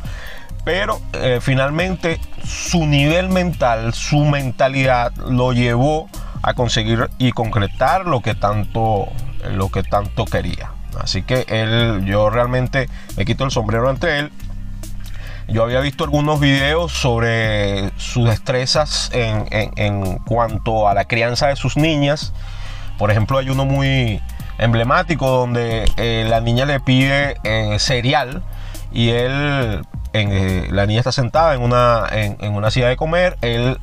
Pero 0.65 0.99
eh, 1.13 1.39
finalmente 1.41 2.19
su 2.45 2.87
nivel 2.87 3.29
mental, 3.29 3.93
su 3.93 4.25
mentalidad 4.25 5.15
lo 5.17 5.53
llevó 5.53 6.09
a 6.43 6.55
conseguir 6.55 7.11
y 7.19 7.33
concretar 7.33 8.07
lo 8.07 8.23
que 8.23 8.35
tanto, 8.35 9.09
lo 9.51 9.69
que 9.69 9.83
tanto 9.83 10.25
quería. 10.25 10.71
Así 10.99 11.23
que 11.23 11.45
él, 11.49 12.05
yo 12.07 12.31
realmente 12.31 12.89
me 13.17 13.27
quito 13.27 13.45
el 13.45 13.51
sombrero 13.51 13.91
ante 13.91 14.19
él. 14.19 14.33
Yo 15.47 15.65
había 15.65 15.81
visto 15.81 16.05
algunos 16.05 16.41
videos 16.41 16.93
sobre 16.93 17.91
sus 17.99 18.29
destrezas 18.29 19.11
en, 19.13 19.47
en 19.51 20.19
cuanto 20.19 20.89
a 20.89 20.95
la 20.95 21.05
crianza 21.05 21.49
de 21.49 21.57
sus 21.57 21.77
niñas. 21.77 22.33
Por 22.99 23.11
ejemplo, 23.11 23.39
hay 23.39 23.51
uno 23.51 23.65
muy, 23.65 24.21
emblemático 24.61 25.29
donde 25.29 25.91
eh, 25.97 26.27
la 26.29 26.41
niña 26.41 26.67
le 26.67 26.81
pide 26.81 27.37
eh, 27.45 27.79
cereal 27.79 28.43
y 28.93 29.09
él, 29.09 29.83
eh, 30.13 30.69
la 30.71 30.87
niña 30.87 31.01
está 31.01 31.13
sentada 31.13 31.55
en 31.55 31.63
una, 31.63 32.05
en, 32.11 32.55
una 32.55 32.71
silla 32.71 32.89
de 32.89 32.97
comer, 32.97 33.39
él 33.41 33.79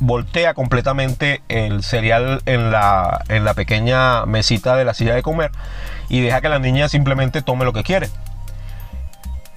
voltea 0.00 0.54
completamente 0.54 1.42
el 1.48 1.82
cereal 1.82 2.40
en 2.46 2.70
la, 2.70 3.24
en 3.28 3.44
la 3.44 3.54
pequeña 3.54 4.24
mesita 4.26 4.76
de 4.76 4.84
la 4.84 4.94
silla 4.94 5.14
de 5.14 5.22
comer 5.22 5.50
y 6.08 6.20
deja 6.20 6.40
que 6.40 6.48
la 6.48 6.60
niña 6.60 6.88
simplemente 6.88 7.42
tome 7.42 7.64
lo 7.64 7.72
que 7.72 7.82
quiere. 7.82 8.08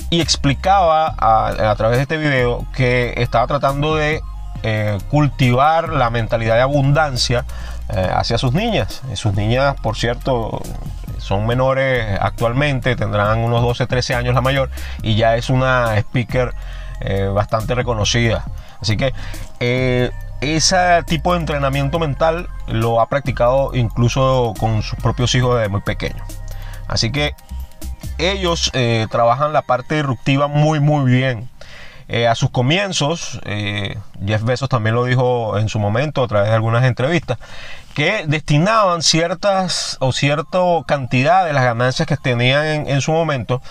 Y 0.10 0.20
explicaba 0.20 1.16
a, 1.18 1.74
través 1.78 1.98
de 1.98 2.02
este 2.02 2.18
video 2.18 2.66
que 2.76 3.14
estaba 3.18 3.48
tratando 3.48 3.96
de 3.96 4.22
cultivar 5.10 5.90
la 5.90 6.10
mentalidad 6.10 6.56
de 6.56 6.62
abundancia 6.62 7.46
hacia 7.92 8.38
sus 8.38 8.54
niñas. 8.54 9.02
Sus 9.16 9.34
niñas, 9.34 9.76
por 9.82 9.98
cierto, 9.98 10.62
son 11.18 11.46
menores 11.46 12.18
actualmente, 12.20 12.96
tendrán 12.96 13.40
unos 13.40 13.62
12, 13.62 13.88
13 13.88 14.16
años 14.16 14.34
la 14.36 14.42
mayor, 14.42 14.70
y 15.04 15.16
ya 15.16 15.36
es 15.36 15.50
una 15.50 15.98
speaker 15.98 16.54
eh, 17.02 17.30
bastante 17.34 17.76
reconocida. 17.76 18.46
Así 18.82 18.98
que 18.98 19.14
eh, 19.60 20.12
ese 20.42 21.04
tipo 21.06 21.34
de 21.34 21.40
entrenamiento 21.40 22.00
mental 22.00 22.48
lo 22.68 23.00
ha 23.00 23.08
practicado 23.08 23.72
incluso 23.76 24.54
con 24.60 24.82
sus 24.82 24.98
propios 25.00 25.36
hijos 25.36 25.56
desde 25.56 25.70
muy 25.70 25.82
pequeños. 25.82 26.28
Así 26.88 27.12
que 27.12 27.36
ellos 28.18 28.72
trabajan 29.10 29.54
la 29.54 29.62
parte 29.62 29.96
disruptiva 29.96 30.48
muy, 30.48 30.80
muy 30.80 31.10
bien. 31.12 31.50
A 32.28 32.36
sus 32.36 32.50
comienzos, 32.50 33.40
Jeff 34.26 34.44
Bezos 34.44 34.68
también 34.68 34.96
lo 34.96 35.06
dijo 35.06 35.58
en 35.58 35.70
su 35.70 35.80
momento 35.80 36.24
a 36.24 36.28
través 36.28 36.50
de 36.50 36.56
algunas 36.56 36.84
entrevistas, 36.84 37.38
que 37.94 38.26
destinaban 38.28 39.02
ciertas 39.02 39.98
o 40.00 40.12
cierta 40.12 40.60
cantidad 40.86 41.46
de 41.46 41.54
las 41.54 41.64
ganancias 41.64 42.08
que 42.08 42.18
tenían 42.18 42.88
en, 42.88 43.02
su 43.02 43.12
momento 43.12 43.62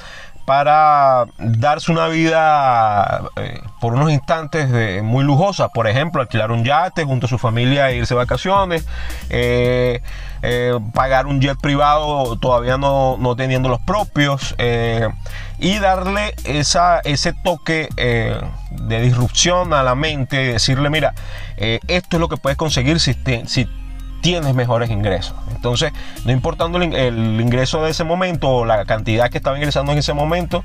para 0.50 1.26
darse 1.38 1.92
una 1.92 2.08
vida 2.08 3.22
eh, 3.36 3.60
por 3.80 3.94
unos 3.94 4.10
instantes 4.10 5.00
muy 5.00 5.22
lujosa. 5.22 5.68
Por 5.68 5.86
ejemplo, 5.86 6.20
alquilar 6.20 6.50
un 6.50 6.64
yate 6.64 7.04
junto 7.04 7.26
a 7.26 7.28
su 7.28 7.38
familia 7.38 7.88
e 7.88 7.98
irse 7.98 8.14
de 8.14 8.18
vacaciones. 8.18 8.84
Eh, 9.28 10.02
eh, 10.42 10.76
pagar 10.92 11.28
un 11.28 11.40
jet 11.40 11.56
privado 11.60 12.36
todavía 12.40 12.78
no, 12.78 13.16
teniendo 13.36 13.68
los 13.68 13.78
propios. 13.78 14.56
y 15.60 15.78
darle 15.78 16.34
esa, 16.42 16.98
ese 17.04 17.32
toque 17.32 17.88
de 17.94 19.00
disrupción 19.02 19.72
a 19.72 19.84
la 19.84 19.94
mente. 19.94 20.42
Y 20.42 20.46
decirle, 20.48 20.90
mira, 20.90 21.14
esto 21.58 22.16
es 22.16 22.20
lo 22.20 22.28
que 22.28 22.38
puedes 22.38 22.58
conseguir 22.58 22.98
si, 22.98 23.14
si 23.46 23.68
tienes 24.20 24.54
mejores 24.54 24.90
ingresos. 24.90 25.34
Entonces, 25.54 25.92
no 26.24 26.32
importando 26.32 26.78
el, 26.78 27.40
ingreso 27.40 27.82
de 27.82 27.90
ese 27.90 28.04
momento 28.04 28.48
o 28.48 28.64
la 28.64 28.84
cantidad 28.84 29.30
que 29.30 29.38
estaba 29.38 29.56
ingresando 29.56 29.92
en 29.92 29.98
ese 29.98 30.14
momento, 30.14 30.64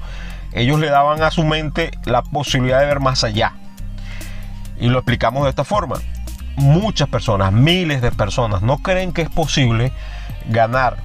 ellos 0.54 0.80
le 0.80 0.90
daban 0.90 1.22
a 1.22 1.32
su 1.32 1.44
mente 1.44 1.92
la 2.06 2.22
posibilidad 2.22 2.80
de 2.80 2.86
ver 2.86 3.00
más 3.00 3.24
allá. 3.24 3.54
Y 4.80 4.88
lo 4.88 5.00
explicamos 5.00 5.44
de 5.44 5.50
esta 5.50 5.64
forma. 5.64 5.96
Muchas 6.56 7.10
personas, 7.10 7.52
miles 7.52 8.02
de 8.02 8.12
personas, 8.12 8.62
no 8.62 8.78
creen 8.78 9.12
que 9.12 9.22
es 9.22 9.30
posible 9.30 9.92
ganar 10.48 10.98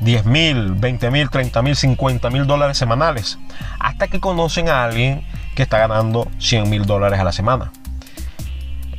10 0.00 0.26
mil, 0.26 0.72
20 0.74 1.10
mil, 1.10 1.30
30 1.30 1.62
mil, 1.62 1.76
50 1.76 2.30
mil 2.30 2.46
dólares 2.46 2.78
semanales. 2.78 3.38
Hasta 3.78 4.08
que 4.08 4.20
conocen 4.20 4.68
a 4.68 4.84
alguien 4.84 5.24
que 5.54 5.62
está 5.62 5.78
ganando 5.78 6.28
100 6.38 6.68
mil 6.68 6.84
dólares 6.84 7.18
a 7.18 7.24
la 7.24 7.32
semana. 7.32 7.72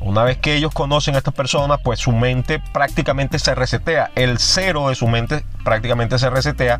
Una 0.01 0.23
vez 0.23 0.37
que 0.37 0.55
ellos 0.55 0.73
conocen 0.73 1.15
a 1.15 1.17
estas 1.17 1.33
personas, 1.33 1.79
pues 1.83 1.99
su 1.99 2.11
mente 2.11 2.61
prácticamente 2.71 3.37
se 3.37 3.53
resetea. 3.53 4.11
El 4.15 4.39
cero 4.39 4.89
de 4.89 4.95
su 4.95 5.07
mente 5.07 5.43
prácticamente 5.63 6.17
se 6.17 6.29
resetea, 6.29 6.77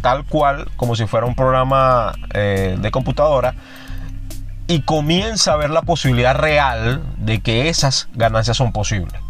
tal 0.00 0.24
cual 0.24 0.70
como 0.76 0.96
si 0.96 1.06
fuera 1.06 1.26
un 1.26 1.34
programa 1.34 2.12
eh, 2.32 2.76
de 2.78 2.90
computadora. 2.90 3.54
Y 4.68 4.82
comienza 4.82 5.52
a 5.52 5.56
ver 5.56 5.70
la 5.70 5.82
posibilidad 5.82 6.34
real 6.34 7.02
de 7.18 7.40
que 7.40 7.68
esas 7.68 8.08
ganancias 8.14 8.56
son 8.56 8.72
posibles. 8.72 9.20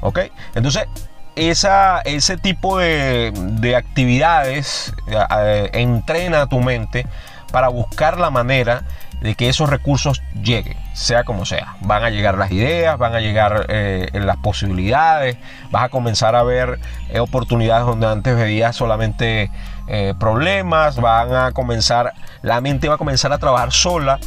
¿Ok? 0.00 0.18
Entonces, 0.56 0.88
ese 1.36 2.36
tipo 2.38 2.78
de, 2.78 3.32
de 3.34 3.76
actividades 3.76 4.92
eh, 5.08 5.70
entrena 5.74 6.42
a 6.42 6.46
tu 6.46 6.60
mente 6.60 7.06
para 7.52 7.68
buscar 7.68 8.18
la 8.18 8.30
manera 8.30 8.82
de 9.22 9.36
que 9.36 9.48
esos 9.48 9.70
recursos 9.70 10.20
lleguen, 10.42 10.76
sea 10.94 11.22
como 11.22 11.46
sea. 11.46 11.76
Van 11.80 12.02
a 12.02 12.10
llegar 12.10 12.36
las 12.36 12.50
ideas, 12.50 12.98
van 12.98 13.14
a 13.14 13.20
llegar 13.20 13.66
eh, 13.68 14.08
las 14.14 14.36
posibilidades, 14.38 15.36
vas 15.70 15.84
a 15.84 15.88
comenzar 15.88 16.34
a 16.34 16.42
ver 16.42 16.80
eh, 17.08 17.20
oportunidades 17.20 17.86
donde 17.86 18.08
antes 18.08 18.36
veías 18.36 18.74
solamente 18.74 19.50
eh, 19.86 20.14
problemas, 20.18 21.00
van 21.00 21.34
a 21.34 21.52
comenzar, 21.52 22.12
la 22.42 22.60
mente 22.60 22.88
va 22.88 22.96
a 22.96 22.98
comenzar 22.98 23.32
a 23.32 23.38
trabajar 23.38 23.72
sola. 23.72 24.18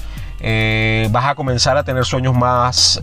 vas 1.09 1.25
a 1.25 1.35
comenzar 1.35 1.75
a 1.75 1.83
tener 1.83 2.05
sueños 2.05 2.33
más 2.33 2.99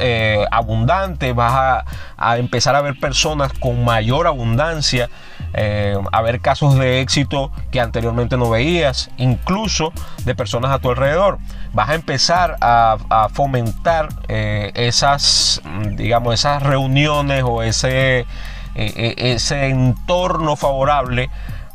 abundantes, 0.51 1.35
vas 1.35 1.53
a, 1.53 1.85
a 2.17 2.39
empezar 2.39 2.75
a 2.75 2.81
ver 2.81 2.99
personas 2.99 3.53
con 3.53 3.85
mayor 3.85 4.27
abundancia, 4.27 5.11
eh, 5.55 5.97
a 6.11 6.23
ver 6.23 6.41
casos 6.41 6.79
de 6.79 7.01
éxito 7.01 7.51
que 7.71 7.81
anteriormente 7.81 8.37
no 8.37 8.51
veías, 8.51 9.11
incluso 9.17 9.93
de 10.25 10.35
personas 10.35 10.71
a 10.71 10.79
tu 10.79 10.91
alrededor. 10.91 11.39
Vas 11.73 11.91
a 11.91 11.95
empezar 11.95 12.57
a, 12.61 13.29
fomentar 13.33 14.09
eh, 14.29 14.73
esas, 14.75 15.63
digamos, 15.97 16.35
esas 16.35 16.63
reuniones 16.63 17.45
o 17.47 17.63
ese, 17.63 18.27
eh, 18.75 19.15
ese 19.19 19.69
entorno 19.69 20.57
favorable 20.57 21.31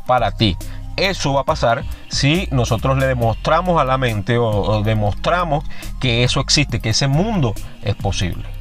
para 0.05 0.31
ti. 0.31 0.57
Eso 0.97 1.33
va 1.33 1.41
a 1.41 1.45
pasar 1.45 1.83
si 2.07 2.47
nosotros 2.51 2.97
le 2.97 3.05
demostramos 3.05 3.79
a 3.79 3.85
la 3.85 3.99
mente 3.99 4.39
o, 4.39 4.81
demostramos 4.81 5.63
que 5.99 6.23
eso 6.23 6.39
existe, 6.39 6.79
que 6.79 6.89
ese 6.89 7.07
mundo 7.07 7.53
es 7.83 7.93
posible. 7.93 8.56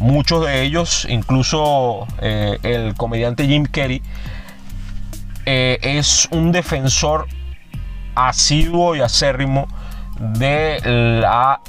Muchos 0.00 0.46
de 0.46 0.62
ellos, 0.62 1.06
incluso 1.10 2.06
el 2.20 2.94
comediante 2.94 3.46
Jim 3.46 3.64
Carrey, 3.64 4.02
eh, 5.50 5.78
es 5.80 6.28
un 6.30 6.52
defensor 6.52 7.26
asiduo 8.14 8.94
y 8.94 9.00
acérrimo 9.00 9.66
de 10.18 10.78
la 11.22 11.62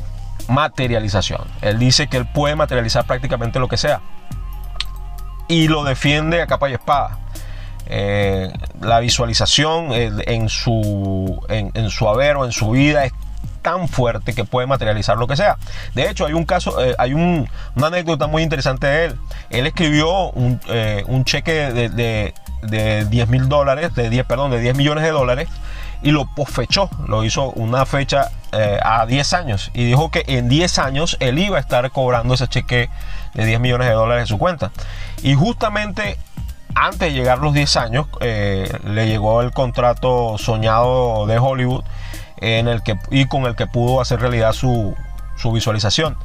materialización. 0.49 1.47
Él 1.61 1.79
dice 1.79 2.07
que 2.07 2.17
él 2.17 2.25
puede 2.25 2.57
materializar 2.57 3.07
prácticamente 3.07 3.57
lo 3.57 3.69
que 3.69 3.77
sea. 3.77 4.01
Y 5.47 5.69
lo 5.69 5.85
defiende 5.85 6.41
a 6.41 6.47
capa 6.47 6.69
y 6.69 6.73
espada. 6.73 7.19
Eh, 7.85 8.51
la 8.81 8.99
visualización 8.99 9.93
eh, 9.93 10.11
en, 10.27 10.49
su, 10.49 11.41
en, 11.47 11.89
su 11.89 12.09
haber 12.09 12.35
o 12.35 12.43
en 12.43 12.51
su 12.51 12.71
vida 12.71 13.05
es 13.05 13.13
tan 13.69 13.87
fuerte 13.87 14.33
que 14.33 14.45
puede 14.45 14.65
materializar 14.65 15.17
lo 15.17 15.27
que 15.27 15.35
sea. 15.35 15.57
De 15.93 16.09
hecho, 16.09 16.25
hay 16.25 16.33
un 16.33 16.45
caso, 16.45 16.77
hay 16.97 17.13
una 17.13 17.47
anécdota 17.87 18.27
muy 18.27 18.41
interesante 18.41 18.87
de 18.87 19.05
él. 19.05 19.15
Él 19.51 19.67
escribió 19.67 20.31
un, 20.31 20.59
cheque 21.25 21.51
de, 21.71 22.33
de 22.63 23.05
10 23.05 23.29
mil 23.29 23.47
dólares, 23.47 23.93
de 23.93 24.09
10, 24.09 24.25
perdón, 24.25 24.51
de 24.51 24.59
10 24.59 24.75
millones 24.75 25.03
de 25.03 25.11
dólares 25.11 25.47
y 26.01 26.11
lo 26.11 26.25
posfechó, 26.33 26.89
lo 27.07 27.23
hizo 27.23 27.51
una 27.51 27.85
fecha 27.85 28.31
eh, 28.51 28.79
a 28.81 29.05
10 29.05 29.33
años 29.33 29.71
y 29.73 29.83
dijo 29.85 30.11
que 30.11 30.23
en 30.27 30.47
10 30.47 30.79
años 30.79 31.17
él 31.19 31.39
iba 31.39 31.57
a 31.57 31.59
estar 31.59 31.89
cobrando 31.91 32.33
ese 32.33 32.47
cheque 32.47 32.89
de 33.33 33.45
10 33.45 33.59
millones 33.59 33.87
de 33.87 33.93
dólares 33.93 34.23
en 34.23 34.27
su 34.27 34.37
cuenta. 34.37 34.71
Y 35.21 35.33
justamente 35.35 36.17
antes 36.75 36.99
de 36.99 37.13
llegar 37.13 37.39
los 37.39 37.53
10 37.53 37.77
años 37.77 38.07
eh, 38.21 38.71
le 38.85 39.07
llegó 39.07 39.41
el 39.41 39.51
contrato 39.51 40.37
soñado 40.37 41.25
de 41.27 41.37
Hollywood 41.37 41.83
en 42.41 42.67
el 42.67 42.83
que, 42.83 42.97
y 43.11 43.25
con 43.25 43.45
el 43.45 43.55
que 43.55 43.67
pudo 43.67 44.01
hacer 44.01 44.19
realidad 44.19 44.53
su, 44.53 44.95
su 45.37 45.51
visualización 45.51 46.17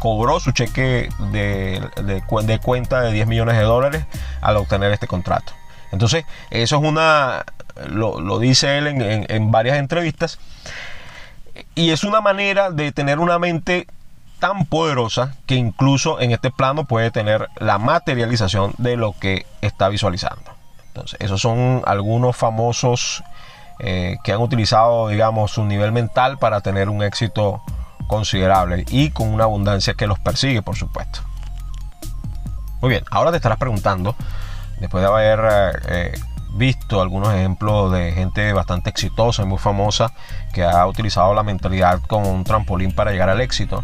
cobró 0.00 0.40
su 0.40 0.50
cheque 0.50 1.10
de, 1.30 1.80
de, 2.02 2.58
cuenta 2.58 3.02
de 3.02 3.12
10 3.12 3.28
millones 3.28 3.56
de 3.56 3.62
dólares 3.62 4.06
al 4.40 4.56
obtener 4.56 4.90
este 4.92 5.06
contrato. 5.06 5.52
Entonces, 5.92 6.24
eso 6.50 6.76
es 6.76 6.82
una, 6.82 7.44
lo, 7.88 8.38
dice 8.40 8.78
él 8.78 8.86
en, 8.88 9.50
varias 9.52 9.78
entrevistas, 9.78 10.40
y 11.74 11.90
es 11.90 12.02
una 12.02 12.20
manera 12.20 12.70
de 12.70 12.90
tener 12.90 13.18
una 13.18 13.38
mente 13.38 13.86
tan 14.38 14.64
poderosa 14.64 15.34
que 15.46 15.54
incluso 15.54 16.18
en 16.20 16.30
este 16.30 16.50
plano 16.50 16.84
puede 16.84 17.10
tener 17.10 17.48
la 17.58 17.78
materialización 17.78 18.72
de 18.78 18.96
lo 18.96 19.12
que 19.12 19.44
está 19.60 19.88
visualizando. 19.88 20.52
Entonces, 20.88 21.20
esos 21.20 21.42
son 21.42 21.82
algunos 21.86 22.36
famosos 22.36 23.22
eh, 23.82 24.18
que 24.22 24.32
han 24.32 24.42
utilizado, 24.42 25.08
digamos, 25.08 25.52
su 25.52 25.64
nivel 25.64 25.90
mental 25.90 26.36
para 26.36 26.60
tener 26.60 26.90
un 26.90 27.02
éxito 27.02 27.62
considerable 28.08 28.84
y 28.90 29.08
con 29.08 29.28
una 29.28 29.44
abundancia 29.44 29.94
que 29.94 30.06
los 30.06 30.18
persigue, 30.18 30.60
por 30.60 30.76
supuesto. 30.76 31.20
Muy 32.82 32.90
bien, 32.90 33.04
ahora 33.10 33.30
te 33.30 33.38
estarás 33.38 33.56
preguntando, 33.56 34.14
después 34.80 35.02
de 35.02 35.08
haber 35.08 35.40
eh, 35.50 35.80
eh, 35.88 36.20
visto 36.52 37.00
algunos 37.00 37.32
ejemplos 37.32 37.90
de 37.90 38.12
gente 38.12 38.52
bastante 38.52 38.90
exitosa 38.90 39.44
y 39.44 39.46
muy 39.46 39.56
famosa 39.56 40.12
que 40.52 40.62
ha 40.62 40.86
utilizado 40.86 41.32
la 41.32 41.42
mentalidad 41.42 42.02
como 42.06 42.30
un 42.30 42.44
trampolín 42.44 42.94
para 42.94 43.12
llegar 43.12 43.30
al 43.30 43.40
éxito, 43.40 43.82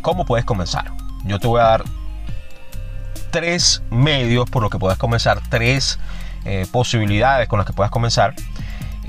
¿cómo 0.00 0.24
puedes 0.24 0.46
comenzar? 0.46 0.90
Yo 1.24 1.38
te 1.38 1.48
voy 1.48 1.60
a 1.60 1.64
dar 1.64 1.84
tres 3.30 3.82
medios 3.90 4.48
por 4.48 4.62
los 4.62 4.70
que 4.70 4.78
puedes 4.78 4.96
comenzar, 4.96 5.38
tres 5.50 5.98
posibilidades 6.72 7.46
con 7.46 7.58
las 7.58 7.66
que 7.66 7.74
puedas 7.74 7.90
comenzar 7.90 8.34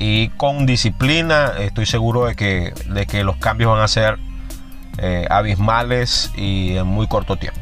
y 0.01 0.29
con 0.29 0.65
disciplina 0.65 1.51
estoy 1.59 1.85
seguro 1.85 2.25
de 2.25 2.35
que, 2.35 2.73
de 2.87 3.05
que 3.05 3.23
los 3.23 3.35
cambios 3.35 3.71
van 3.71 3.81
a 3.81 3.87
ser 3.87 4.17
abismales 5.29 6.31
y 6.35 6.75
en 6.75 6.87
muy 6.87 7.07
corto 7.07 7.37
tiempo. 7.37 7.61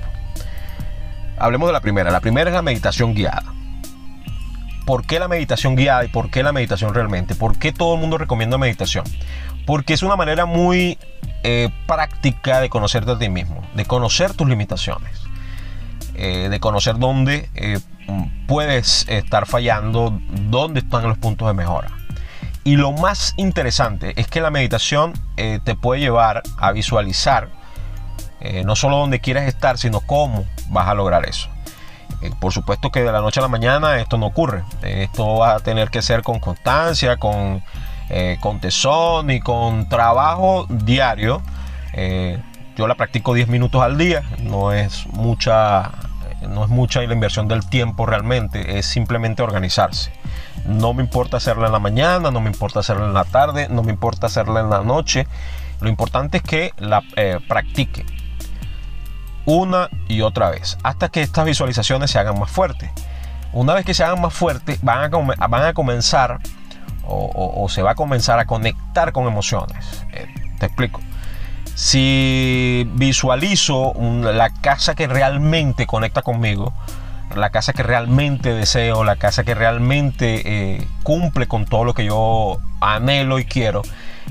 Hablemos 1.38 1.69
de 1.69 1.73
la 1.73 1.82
primera. 1.82 2.10
La 2.10 2.19
primera 2.19 2.50
es 2.50 2.54
la 2.56 2.62
meditación 2.62 3.13
guiada. 3.13 3.54
¿Por 4.86 5.06
qué 5.06 5.19
la 5.19 5.28
meditación 5.28 5.76
guiada 5.76 6.06
y 6.06 6.08
por 6.08 6.30
qué 6.30 6.43
la 6.43 6.52
meditación 6.52 6.93
realmente? 6.93 7.36
¿Por 7.36 7.58
qué 7.60 7.73
todo 7.73 7.95
el 7.95 8.00
mundo 8.00 8.17
recomienda 8.17 8.58
meditación? 8.58 9.04
Porque 9.65 9.93
es 9.93 10.02
una 10.02 10.15
manera 10.15 10.45
muy 10.45 10.97
eh, 11.43 11.69
práctica 11.86 12.62
de 12.62 12.69
conocerte 12.69 13.12
a 13.12 13.19
ti 13.19 13.30
mismo, 13.30 13.62
de 13.76 13.86
conocer 13.86 14.34
tus 14.34 14.47
limitaciones, 14.47 15.23
eh, 16.15 16.47
de 16.50 16.60
conocer 16.60 16.97
dónde 16.97 17.50
eh, 17.54 17.80
puedes 18.47 19.08
estar 19.10 19.45
fallando, 19.45 20.17
dónde 20.50 20.80
están 20.80 21.04
los 21.04 21.17
puntos 21.17 21.47
de 21.50 21.54
mejora. 21.54 21.97
Y 22.68 22.76
lo 22.76 22.92
más 22.92 23.34
interesante 23.38 24.14
es 24.20 24.28
que 24.28 24.42
la 24.42 24.52
meditación 24.52 25.14
te 25.36 25.76
puede 25.76 26.02
llevar 26.02 26.44
a 26.58 26.74
visualizar 26.74 27.48
no 28.66 28.76
solo 28.76 28.98
dónde 28.98 29.22
quieres 29.22 29.48
estar, 29.48 29.78
sino 29.78 30.02
cómo 30.02 30.46
vas 30.70 30.90
a 30.90 30.94
lograr 30.94 31.30
eso. 31.30 31.48
Eh, 32.22 32.32
por 32.40 32.52
supuesto 32.52 32.92
que 32.92 33.02
de 33.02 33.12
la 33.12 33.22
noche 33.22 33.40
a 33.40 33.44
la 33.44 33.48
mañana 33.48 33.98
esto 33.98 34.18
no 34.18 34.28
ocurre. 34.28 34.64
Esto 34.82 35.38
va 35.38 35.56
a 35.56 35.60
tener 35.60 35.90
que 35.90 36.02
ser 36.02 36.24
con 36.24 36.40
constancia, 36.40 37.18
con, 37.18 37.64
eh, 38.10 38.38
tesón 38.60 39.30
y 39.30 39.40
con 39.40 39.88
trabajo 39.90 40.66
diario. 40.70 41.42
Eh, 41.94 42.42
yo 42.76 42.88
la 42.88 42.96
practico 42.96 43.34
10 43.34 43.48
minutos 43.48 43.82
al 43.82 43.98
día, 43.98 44.24
no 44.40 44.72
es 44.72 45.08
mucha, 45.08 45.92
no 46.48 46.64
es 46.64 46.70
mucha 46.70 47.02
la 47.02 47.14
inversión 47.14 47.48
del 47.48 47.68
tiempo 47.68 48.06
realmente, 48.06 48.78
es 48.78 48.86
simplemente 48.86 49.42
organizarse. 49.42 50.12
No 50.68 50.94
me 50.94 51.04
importa 51.04 51.38
hacerla 51.38 51.68
en 51.68 51.74
la 51.74 51.80
mañana, 51.80 52.32
no 52.32 52.42
me 52.42 52.50
importa 52.50 52.80
hacerla 52.80 53.06
en 53.06 53.14
la 53.14 53.24
tarde, 53.24 53.68
no 53.70 53.84
me 53.84 53.92
importa 53.92 54.28
hacerla 54.28 54.60
en 54.60 54.70
la 54.70 54.84
noche. 54.84 55.28
Lo 55.82 55.90
importante 55.90 56.38
es 56.38 56.44
que 56.44 56.74
la 56.78 57.02
practique 57.48 58.06
una 59.48 59.90
y 60.10 60.22
otra 60.22 60.50
vez 60.52 60.78
hasta 60.84 61.08
que 61.08 61.22
estas 61.22 61.46
visualizaciones 61.46 62.12
se 62.12 62.20
hagan 62.20 62.38
más 62.38 62.52
fuertes. 62.52 62.92
Una 63.54 63.74
vez 63.74 63.86
que 63.86 63.94
se 63.94 64.04
hagan 64.04 64.22
más 64.22 64.34
fuertes, 64.34 64.80
van 64.84 65.12
a, 65.14 65.48
van 65.48 65.64
a 65.64 65.74
comenzar 65.74 66.40
o, 67.10 67.68
se 67.70 67.82
va 67.82 67.92
a 67.92 67.96
comenzar 67.96 68.38
a 68.40 68.46
conectar 68.46 69.14
con 69.14 69.26
emociones. 69.26 70.06
Eh, 70.12 70.28
te 70.60 70.66
explico. 70.66 71.00
Si 71.74 72.90
visualizo 72.96 73.94
la 74.22 74.50
casa 74.50 74.96
que 74.96 75.08
realmente 75.08 75.88
conecta 75.88 76.22
conmigo, 76.22 76.74
la 77.36 77.50
casa 77.50 77.74
que 77.74 77.84
realmente 77.84 78.54
deseo, 78.54 79.04
la 79.04 79.16
casa 79.16 79.44
que 79.44 79.56
realmente 79.56 80.42
eh, 80.46 80.88
cumple 81.04 81.48
con 81.48 81.66
todo 81.66 81.84
lo 81.84 81.94
que 81.94 82.06
yo 82.06 82.60
anhelo 82.80 83.40
y 83.40 83.46
quiero, 83.46 83.82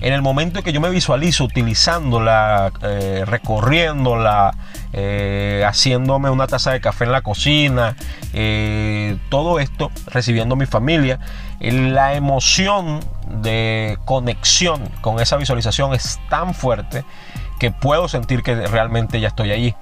en 0.00 0.12
el 0.12 0.20
momento 0.20 0.59
en 0.59 0.64
que 0.64 0.72
yo 0.72 0.80
me 0.80 0.90
visualizo 0.90 1.44
utilizándola, 1.44 2.70
eh, 2.82 3.24
recorriéndola, 3.26 4.54
eh, 4.92 5.64
haciéndome 5.66 6.28
una 6.28 6.46
taza 6.46 6.72
de 6.72 6.80
café 6.80 7.04
en 7.04 7.12
la 7.12 7.22
cocina, 7.22 7.96
eh, 8.35 9.16
todo 9.30 9.59
esto 9.59 9.90
recibiendo 10.06 10.54
mi 10.54 10.66
familia, 10.66 11.18
la 11.61 12.14
emoción 12.14 13.00
de 13.42 13.98
conexión 14.04 14.82
con 15.00 15.18
esa 15.18 15.37
visualización 15.37 15.94
es 15.94 16.20
tan 16.28 16.54
fuerte 16.54 17.04
que 17.59 17.70
puedo 17.70 18.06
sentir 18.09 18.42
que 18.42 18.54
realmente 18.66 19.18
ya 19.18 19.28
estoy 19.28 19.50
allí, 19.52 19.74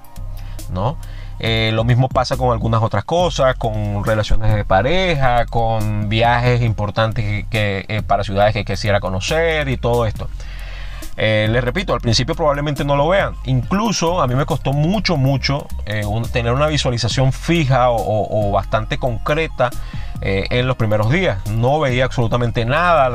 ¿no? 0.71 0.97
Eh, 1.39 1.71
lo 1.73 1.83
mismo 1.83 2.07
pasa 2.07 2.37
con 2.37 2.51
algunas 2.51 2.81
otras 2.81 3.03
cosas, 3.03 3.55
con 3.55 4.03
relaciones 4.05 4.55
de 4.55 4.63
pareja, 4.63 5.45
con 5.45 6.07
viajes 6.07 6.61
importantes 6.61 7.45
que, 7.49 7.85
eh, 7.87 8.01
para 8.03 8.23
ciudades 8.23 8.53
que 8.53 8.63
quisiera 8.63 8.99
conocer 8.99 9.67
y 9.67 9.77
todo 9.77 10.05
esto. 10.05 10.29
Eh, 11.17 11.47
les 11.49 11.63
repito, 11.63 11.93
al 11.93 12.01
principio 12.01 12.35
probablemente 12.35 12.83
no 12.83 12.95
lo 12.95 13.07
vean. 13.07 13.35
Incluso 13.45 14.21
a 14.21 14.27
mí 14.27 14.35
me 14.35 14.45
costó 14.45 14.73
mucho, 14.73 15.17
mucho 15.17 15.67
tener 16.31 16.53
una 16.53 16.67
visualización 16.67 17.31
fija 17.31 17.89
o, 17.89 18.51
bastante 18.51 18.97
concreta 18.97 19.69
en 20.21 20.67
los 20.67 20.75
primeros 20.75 21.09
días. 21.09 21.45
No 21.49 21.79
veía 21.79 22.05
absolutamente 22.05 22.65
nada, 22.65 23.09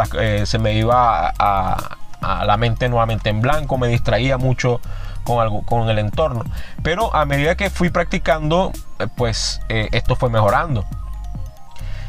se 0.47 0.59
me 0.59 0.75
iba 0.75 1.33
a, 1.39 1.99
la 2.21 2.57
mente 2.57 2.89
nuevamente 2.89 3.29
en 3.29 3.41
blanco, 3.43 3.77
me 3.77 3.89
distraía 3.89 4.39
mucho 4.39 4.81
con, 5.25 5.41
algo, 5.41 5.63
con 5.63 5.89
el 5.89 5.99
entorno. 5.99 6.45
Pero 6.83 7.15
a 7.15 7.25
medida 7.25 7.57
que 7.57 7.71
fui 7.71 7.91
practicando, 7.91 8.73
pues 9.17 9.61
esto 9.69 10.17
fue 10.17 10.31
mejorando. 10.31 10.85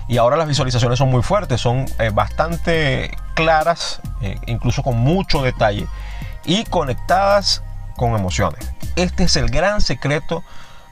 Y 0.07 0.17
ahora 0.17 0.35
las 0.35 0.47
visualizaciones 0.47 0.99
son 0.99 1.09
muy 1.09 1.23
fuertes, 1.23 1.61
son 1.61 1.85
bastante 2.13 3.11
claras, 3.33 4.01
eh, 4.21 4.37
incluso 4.47 4.83
con 4.83 4.97
mucho 4.97 5.41
detalle, 5.41 5.87
y 6.45 6.63
conectadas 6.65 7.63
con 7.95 8.15
emociones. 8.15 8.71
Este 8.95 9.23
es 9.23 9.35
el 9.35 9.49
gran 9.49 9.81
secreto 9.81 10.43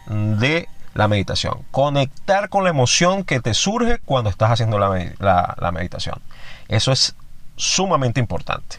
de 0.07 0.67
la 0.93 1.07
meditación. 1.07 1.63
Conectar 1.71 2.49
con 2.49 2.63
la 2.63 2.69
emoción 2.69 3.23
que 3.23 3.39
te 3.39 3.53
surge 3.53 3.99
cuando 4.05 4.29
estás 4.29 4.51
haciendo 4.51 4.79
la, 4.79 5.71
meditación. 5.71 6.21
Eso 6.67 6.91
es 6.91 7.15
sumamente 7.55 8.19
importante. 8.19 8.77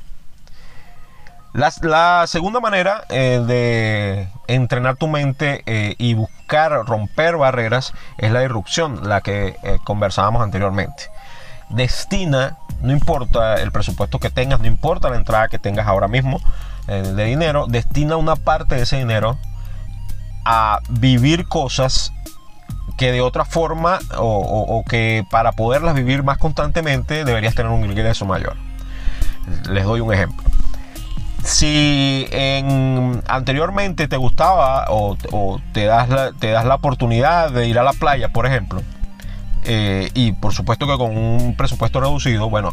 La, 1.53 2.27
segunda 2.27 2.61
manera 2.61 3.05
eh, 3.09 3.43
de 3.45 4.29
entrenar 4.47 4.97
tu 4.97 5.09
mente 5.09 5.63
eh, 5.67 5.97
y 5.99 6.15
buscar 6.15 6.73
romper 6.87 7.37
barreras 7.37 7.93
es 8.19 8.31
la 8.31 8.45
irrupción, 8.45 9.09
la 9.09 9.21
que 9.21 9.57
conversábamos 9.85 10.43
anteriormente. 10.43 11.11
Destina 11.71 12.57
no 12.83 12.93
importa 12.93 13.61
el 13.61 13.73
presupuesto 13.73 14.19
que 14.19 14.31
tengas, 14.31 14.61
no 14.61 14.67
importa 14.67 15.11
la 15.11 15.17
entrada 15.17 15.49
que 15.49 15.59
tengas 15.59 15.87
ahora 15.87 16.09
mismo 16.09 16.41
eh, 16.89 17.03
de 17.03 17.25
dinero, 17.25 17.67
destina 17.69 18.17
una 18.17 18.37
parte 18.37 18.75
de 18.77 18.83
ese 18.83 18.97
dinero 18.97 19.39
a 20.45 20.81
vivir 20.89 21.47
cosas 21.47 22.13
que 22.97 23.13
de 23.13 23.21
otra 23.21 23.45
forma 23.45 23.99
o, 24.17 24.83
que 24.89 25.25
para 25.31 25.53
poderlas 25.53 25.95
vivir 25.95 26.23
más 26.23 26.39
constantemente 26.39 27.25
deberías 27.25 27.55
tener 27.55 27.73
un 27.73 27.85
ingreso 27.85 28.27
mayor. 28.27 28.57
Les 29.71 29.85
doy 29.85 30.01
un 30.01 30.13
ejemplo. 30.13 30.43
Si 31.45 32.27
anteriormente 33.27 34.09
te 34.09 34.17
gustaba 34.17 34.87
o, 34.89 35.17
te, 35.73 35.85
das 35.85 36.09
te 36.39 36.51
das 36.51 36.65
la 36.65 36.77
oportunidad 36.77 37.51
de 37.51 37.67
ir 37.67 37.79
a 37.79 37.83
la 37.83 37.93
playa, 37.93 38.29
por 38.29 38.47
ejemplo, 38.47 38.83
eh, 39.65 40.11
y 40.15 40.33
por 40.33 40.53
supuesto 40.53 40.87
que 40.87 40.97
con 40.97 41.17
un 41.17 41.55
presupuesto 41.57 42.01
reducido, 42.01 42.49
bueno, 42.49 42.73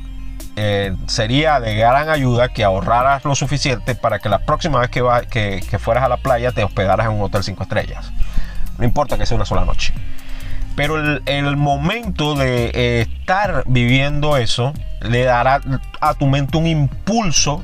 eh, 0.56 0.96
sería 1.06 1.60
de 1.60 1.76
gran 1.76 2.10
ayuda 2.10 2.50
que 2.50 2.64
ahorraras 2.64 3.24
lo 3.26 3.36
suficiente 3.36 3.94
para 3.94 4.18
que 4.18 4.28
la 4.28 4.40
próxima 4.40 4.80
vez 4.80 4.90
que, 4.90 5.02
va, 5.02 5.22
que, 5.22 5.62
fueras 5.80 6.04
a 6.04 6.10
la 6.10 6.18
playa 6.18 6.52
te 6.52 6.64
hospedaras 6.64 7.08
en 7.08 7.14
un 7.14 7.22
hotel 7.22 7.44
5 7.44 7.62
estrellas. 7.64 8.12
No 8.78 8.86
importa 8.86 9.18
que 9.18 9.26
sea 9.26 9.36
una 9.36 9.46
sola 9.46 9.66
noche. 9.66 9.94
Pero 10.76 10.98
el, 11.26 11.58
momento 11.58 12.36
de 12.36 12.72
eh, 12.74 13.02
estar 13.02 13.64
viviendo 13.68 14.38
eso 14.38 14.74
le 15.02 15.24
dará 15.24 15.62
a 16.02 16.14
tu 16.14 16.28
mente 16.28 16.58
un 16.58 16.68
impulso 16.68 17.64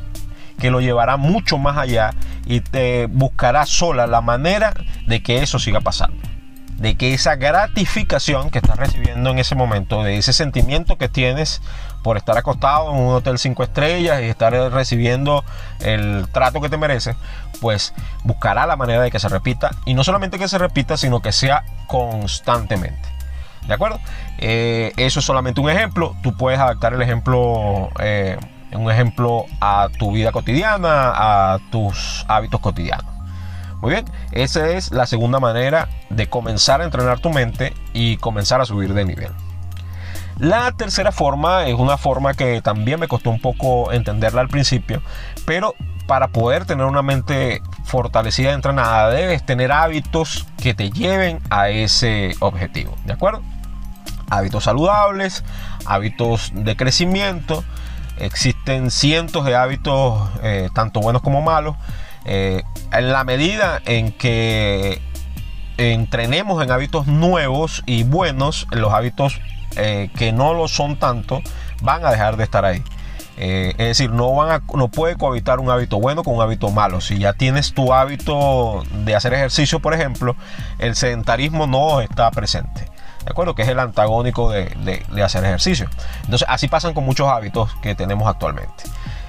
que 0.63 0.71
lo 0.71 0.79
llevará 0.79 1.17
mucho 1.17 1.57
más 1.57 1.77
allá 1.77 2.11
y 2.45 2.61
te 2.61 3.07
buscará 3.07 3.65
sola 3.65 4.07
la 4.07 4.21
manera 4.21 4.73
de 5.07 5.21
que 5.21 5.43
eso 5.43 5.59
siga 5.59 5.81
pasando 5.81 6.15
de 6.77 6.95
que 6.95 7.13
esa 7.13 7.35
gratificación 7.35 8.49
que 8.49 8.59
estás 8.59 8.77
recibiendo 8.77 9.29
en 9.29 9.39
ese 9.39 9.55
momento, 9.55 10.03
de 10.03 10.17
ese 10.17 10.31
sentimiento 10.31 10.97
que 10.97 11.09
tienes 11.09 11.61
por 12.01 12.15
estar 12.15 12.37
acostado 12.37 12.91
en 12.91 13.01
un 13.01 13.13
hotel 13.13 13.39
5 13.39 13.61
estrellas 13.61 14.21
y 14.21 14.25
estar 14.25 14.53
recibiendo 14.71 15.43
el 15.81 16.27
trato 16.31 16.61
que 16.61 16.69
te 16.69 16.77
mereces, 16.77 17.17
pues 17.59 17.93
buscará 18.23 18.65
la 18.65 18.77
manera 18.77 19.01
de 19.01 19.11
que 19.11 19.19
se 19.19 19.27
repita. 19.27 19.71
Y 19.85 19.95
no 19.95 20.05
solamente 20.05 20.39
que 20.39 20.47
se 20.47 20.57
repita, 20.57 20.95
sino 20.95 21.21
que 21.21 21.33
sea 21.33 21.65
constantemente. 21.87 23.09
¿De 23.67 23.73
acuerdo? 23.73 23.99
Eh, 24.39 24.93
eso 24.97 25.19
es 25.19 25.25
solamente 25.25 25.61
un 25.61 25.69
ejemplo. 25.69 26.15
Tú 26.23 26.35
puedes 26.35 26.59
adaptar 26.59 26.93
el 26.93 27.01
ejemplo, 27.01 27.89
eh, 27.99 28.37
un 28.75 28.91
ejemplo 28.91 29.45
a 29.59 29.89
tu 29.97 30.11
vida 30.11 30.31
cotidiana, 30.31 31.11
a 31.53 31.59
tus 31.71 32.25
hábitos 32.27 32.59
cotidianos. 32.59 33.13
Muy 33.81 33.91
bien, 33.91 34.05
esa 34.31 34.69
es 34.69 34.91
la 34.91 35.05
segunda 35.05 35.39
manera 35.39 35.89
de 36.09 36.29
comenzar 36.29 36.81
a 36.81 36.85
entrenar 36.85 37.19
tu 37.19 37.29
mente 37.29 37.73
y 37.93 38.15
comenzar 38.17 38.61
a 38.61 38.65
subir 38.65 38.93
de 38.93 39.03
nivel. 39.03 39.31
La 40.37 40.71
tercera 40.71 41.11
forma 41.11 41.67
es 41.67 41.75
una 41.75 41.97
forma 41.97 42.33
que 42.33 42.61
también 42.61 42.99
me 42.99 43.07
costó 43.07 43.29
un 43.29 43.39
poco 43.39 43.91
entenderla 43.91 44.41
al 44.41 44.47
principio, 44.47 45.01
pero 45.45 45.75
para 46.07 46.29
poder 46.29 46.65
tener 46.65 46.85
una 46.85 47.01
mente 47.01 47.61
fortalecida 47.85 48.51
y 48.51 48.53
entrenada 48.53 49.09
debes 49.09 49.45
tener 49.45 49.71
hábitos 49.71 50.47
que 50.61 50.73
te 50.73 50.89
lleven 50.89 51.39
a 51.49 51.69
ese 51.69 52.35
objetivo, 52.39 52.95
¿de 53.05 53.13
acuerdo? 53.13 53.41
Hábitos 54.29 54.63
saludables, 54.63 55.43
hábitos 55.85 56.51
de 56.55 56.75
crecimiento, 56.75 57.63
existen 58.17 58.91
cientos 58.91 59.45
de 59.45 59.55
hábitos, 59.55 60.29
eh, 60.41 60.69
tanto 60.73 60.99
buenos 60.99 61.21
como 61.21 61.41
malos, 61.41 61.75
eh, 62.25 62.63
en 62.91 63.11
la 63.11 63.23
medida 63.23 63.81
en 63.85 64.11
que 64.11 65.01
entrenemos 65.77 66.63
en 66.63 66.71
hábitos 66.71 67.07
nuevos 67.07 67.83
y 67.85 68.03
buenos, 68.03 68.67
los 68.71 68.93
hábitos 68.93 69.39
eh, 69.75 70.09
que 70.15 70.31
no 70.31 70.53
lo 70.53 70.67
son 70.67 70.97
tanto 70.97 71.41
van 71.81 72.05
a 72.05 72.11
dejar 72.11 72.37
de 72.37 72.43
estar 72.43 72.65
ahí. 72.65 72.83
Es 73.35 73.77
decir, 73.77 74.11
no, 74.11 74.31
van 74.35 74.61
no 74.75 74.89
puede 74.89 75.15
cohabitar 75.15 75.59
un 75.59 75.71
hábito 75.71 75.99
bueno 75.99 76.23
con 76.23 76.35
un 76.35 76.41
hábito 76.43 76.69
malo. 76.69 77.01
Si 77.01 77.17
ya 77.17 77.33
tienes 77.33 77.73
tu 77.73 77.91
hábito 77.91 78.83
de 79.03 79.15
hacer 79.15 79.33
ejercicio, 79.33 79.79
por 79.79 79.95
ejemplo, 79.95 80.35
el 80.77 80.95
sedentarismo 80.95 81.65
no 81.65 81.99
está 81.99 82.29
presente. 82.29 82.92
¿De 83.23 83.31
acuerdo? 83.31 83.55
Que 83.55 83.61
es 83.61 83.69
el 83.69 83.79
antagónico 83.79 84.51
de, 84.51 84.65
de 85.09 85.23
hacer 85.23 85.43
ejercicio. 85.45 85.89
Entonces, 86.23 86.47
así 86.49 86.67
pasan 86.67 86.93
con 86.93 87.05
muchos 87.05 87.27
hábitos 87.29 87.73
que 87.81 87.95
tenemos 87.95 88.27
actualmente. 88.27 88.83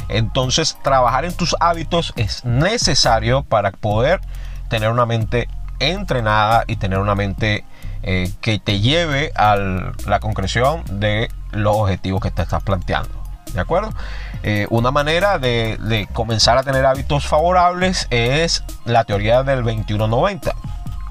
Entonces, 0.09 0.77
trabajar 0.83 1.25
en 1.25 1.35
tus 1.35 1.57
hábitos 1.61 2.13
es 2.17 2.45
necesario 2.45 3.43
para 3.43 3.71
poder 3.71 4.21
tener 4.69 4.91
una 4.91 5.07
mente 5.07 5.49
entrenada 5.79 6.65
y 6.67 6.77
tener 6.77 6.99
una 6.99 7.15
mente 7.15 7.65
eh, 8.03 8.31
que 8.41 8.59
te 8.59 8.81
lleve 8.81 9.33
a 9.35 9.57
la 9.57 10.21
concreción 10.21 10.83
de 10.91 11.29
los 11.53 11.77
objetivos 11.77 12.21
que 12.21 12.31
te 12.31 12.43
estás 12.43 12.63
planteando. 12.63 13.09
¿De 13.55 13.61
acuerdo? 13.61 13.95
Eh, 14.43 14.67
una 14.69 14.91
manera 14.91 15.39
de, 15.39 16.09
comenzar 16.13 16.59
a 16.59 16.63
tener 16.63 16.85
hábitos 16.85 17.27
favorables 17.27 18.07
es 18.11 18.65
la 18.85 19.05
teoría 19.05 19.43
del 19.43 19.63
2190. 19.63 20.55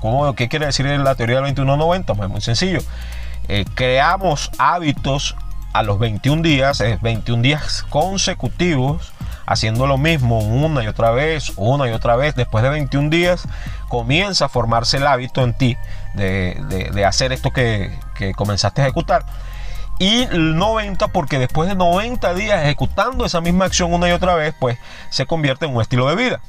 ¿Cómo, 0.04 0.36
¿Qué 0.36 0.50
quiere 0.50 0.66
decir 0.66 0.86
la 0.86 1.16
teoría 1.16 1.38
del 1.38 1.46
2190? 1.46 2.16
Pues 2.16 2.30
muy 2.30 2.42
sencillo. 2.42 2.80
Eh, 3.48 3.64
creamos 3.74 4.52
hábitos 4.58 5.34
a 5.72 5.82
los 5.82 5.98
21 5.98 6.42
días, 6.42 6.82
es 6.82 7.02
21 7.02 7.42
días 7.42 7.86
consecutivos, 7.88 9.14
haciendo 9.46 9.88
lo 9.88 9.98
mismo 9.98 10.40
una 10.40 10.84
y 10.84 10.88
otra 10.88 11.12
vez, 11.12 11.54
una 11.56 11.88
y 11.88 11.94
otra 11.94 12.18
vez, 12.18 12.36
después 12.36 12.66
de 12.66 12.70
21 12.72 13.10
días, 13.12 13.48
comienza 13.88 14.48
a 14.48 14.50
formarse 14.50 14.98
el 14.98 15.08
hábito 15.08 15.42
en 15.42 15.54
ti 15.54 15.78
de, 16.16 17.06
hacer 17.08 17.32
esto 17.32 17.52
que, 17.52 17.98
que 18.16 18.34
comenzaste 18.34 18.82
a 18.82 18.84
ejecutar. 18.84 19.24
Y 20.00 20.24
el 20.24 20.58
90, 20.58 21.08
porque 21.08 21.40
después 21.40 21.70
de 21.70 21.76
90 21.76 22.34
días 22.34 22.62
ejecutando 22.62 23.24
esa 23.24 23.40
misma 23.40 23.64
acción 23.64 23.94
una 23.94 24.10
y 24.10 24.12
otra 24.12 24.36
vez, 24.36 24.54
pues 24.60 24.78
se 25.12 25.26
convierte 25.26 25.66
en 25.66 25.74
un 25.74 25.82
estilo 25.82 26.10
de 26.10 26.18
vida. 26.18 26.42